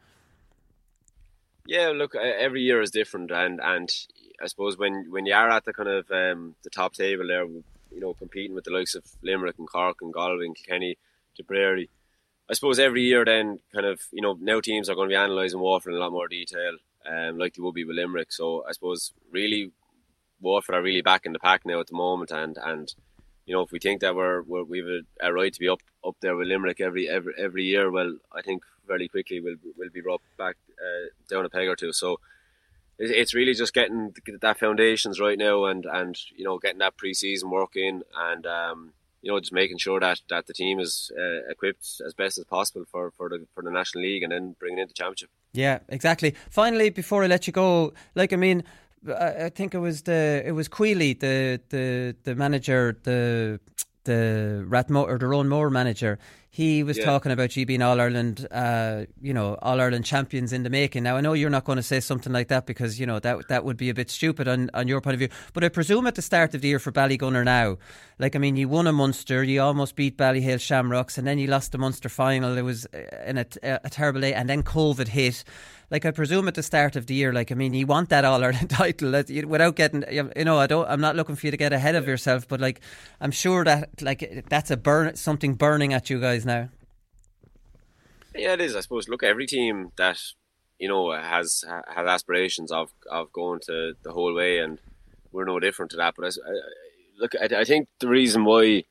[1.67, 3.87] Yeah, look, every year is different, and and
[4.41, 7.45] I suppose when when you are at the kind of um, the top table there,
[7.95, 10.97] you know, competing with the likes of Limerick and Cork and Galway and Kilkenny,
[11.35, 11.89] Tipperary.
[12.49, 15.15] I suppose every year then kind of, you know, now teams are going to be
[15.15, 16.77] analysing Waterford in a lot more detail,
[17.09, 18.31] um, like they will be with Limerick.
[18.31, 19.71] So I suppose really
[20.41, 22.93] Waterford are really back in the pack now at the moment, and and
[23.45, 25.81] you know if we think that we're, we're we've a, a, right to be up
[26.05, 29.89] up there with Limerick every every every year, well, I think very quickly we'll we'll
[29.89, 31.93] be brought back uh, down a peg or two.
[31.93, 32.19] So
[32.97, 37.49] it's really just getting that foundations right now, and and you know getting that pre-season
[37.49, 41.49] work in, and um, you know just making sure that, that the team is uh,
[41.49, 44.79] equipped as best as possible for, for the for the national league, and then bringing
[44.79, 45.29] in the championship.
[45.53, 46.35] Yeah, exactly.
[46.49, 48.63] Finally, before I let you go, like I mean,
[49.07, 53.59] I think it was the it was Queally, the the the manager, the
[54.05, 56.17] the Rathmore or the Roanmore manager.
[56.55, 57.03] He was yeah.
[57.03, 61.03] talking about you being All Ireland, uh, you know, All Ireland champions in the making.
[61.03, 63.49] Now I know you're not going to say something like that because you know that
[63.49, 65.27] that would be a bit stupid on, on your point of view.
[65.51, 67.77] But I presume at the start of the year for Ballygunner now,
[68.19, 71.47] like I mean, you won a Munster, you almost beat Ballyhale Shamrocks, and then you
[71.47, 72.57] lost the Munster final.
[72.57, 75.43] It was uh, in a, a terrible day, and then COVID hit
[75.91, 78.25] like I presume at the start of the year, like I mean, you want that
[78.25, 81.57] All Ireland title without getting, you know, I don't, I'm not looking for you to
[81.57, 82.81] get ahead of yourself, but like
[83.21, 86.69] I'm sure that like that's a burn, something burning at you guys now.
[88.35, 88.75] Yeah, it is.
[88.75, 89.09] I suppose.
[89.09, 90.19] Look, every team that
[90.79, 94.79] you know has has aspirations of of going to the whole way, and
[95.31, 96.15] we're no different to that.
[96.17, 96.53] But I, I,
[97.19, 98.83] look, I, I think the reason why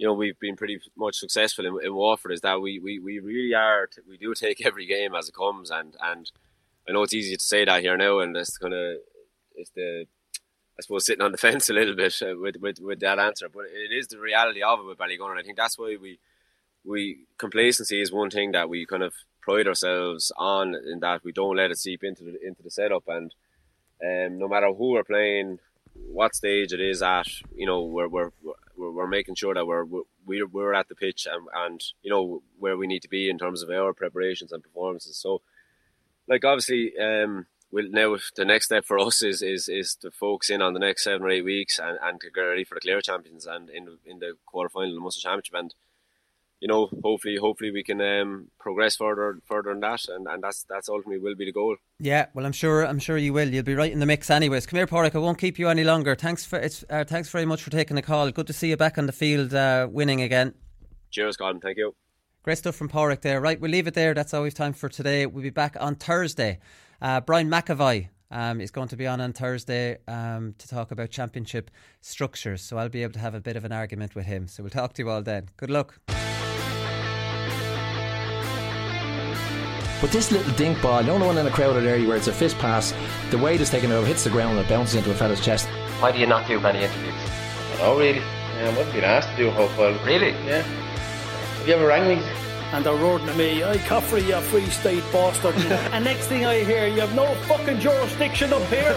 [0.00, 3.18] you know we've been pretty much successful in, in Waterford is that we, we, we
[3.18, 6.32] really are we do take every game as it comes and and
[6.88, 8.96] I know it's easy to say that here now and it's kind of
[9.54, 10.06] it's the
[10.78, 13.50] I suppose sitting on the fence a little bit uh, with, with with that answer
[13.50, 16.18] but it is the reality of it with Ballygunner and I think that's why we
[16.84, 21.32] we complacency is one thing that we kind of pride ourselves on in that we
[21.32, 23.34] don't let it seep into the into the setup and
[24.02, 25.58] um, no matter who we're playing
[26.12, 28.30] what stage it is at you know we're, we're
[28.80, 29.84] we're, we're making sure that we're
[30.26, 33.38] we're, we're at the pitch and, and you know where we need to be in
[33.38, 35.16] terms of our preparations and performances.
[35.16, 35.42] So,
[36.26, 40.50] like obviously, um, we'll now the next step for us is is is to focus
[40.50, 42.80] in on the next seven or eight weeks and, and to get ready for the
[42.80, 45.74] Clare champions and in the, in the quarter final of the Munster Championship and
[46.60, 50.64] you know, hopefully, hopefully we can um, progress further, further than that, and, and that's
[50.68, 51.76] that's ultimately will be the goal.
[51.98, 53.48] Yeah, well, I'm sure, I'm sure you will.
[53.48, 54.66] You'll be right in the mix, anyways.
[54.66, 55.14] Come here, Pauric.
[55.14, 56.14] I won't keep you any longer.
[56.14, 56.84] Thanks for it's.
[56.88, 58.30] Uh, thanks very much for taking the call.
[58.30, 60.54] Good to see you back on the field, uh, winning again.
[61.10, 61.60] Cheers, Gordon.
[61.60, 61.94] Thank you.
[62.42, 63.40] Great stuff from Pauric there.
[63.40, 64.14] Right, we'll leave it there.
[64.14, 65.26] That's all we've time for today.
[65.26, 66.58] We'll be back on Thursday.
[67.00, 71.10] Uh, Brian McAvoy um, is going to be on on Thursday um, to talk about
[71.10, 72.62] championship structures.
[72.62, 74.46] So I'll be able to have a bit of an argument with him.
[74.46, 75.48] So we'll talk to you all then.
[75.56, 75.98] Good luck.
[80.00, 82.32] But this little dink ball, the only one in a crowded area where it's a
[82.32, 82.94] fist pass,
[83.30, 85.68] the weight is taken over, hits the ground and it bounces into a fella's chest.
[86.00, 87.14] Why do you not do many interviews?
[87.80, 88.18] Oh, really.
[88.18, 89.98] Yeah, I wouldn't been asked to do a whole file.
[90.04, 90.30] Really?
[90.46, 90.62] Yeah.
[90.62, 92.24] Have you ever rang me?
[92.72, 95.54] And they're roaring at me, I Caffrey, you a free state bastard.
[95.92, 98.94] and next thing I hear, you have no fucking jurisdiction up here.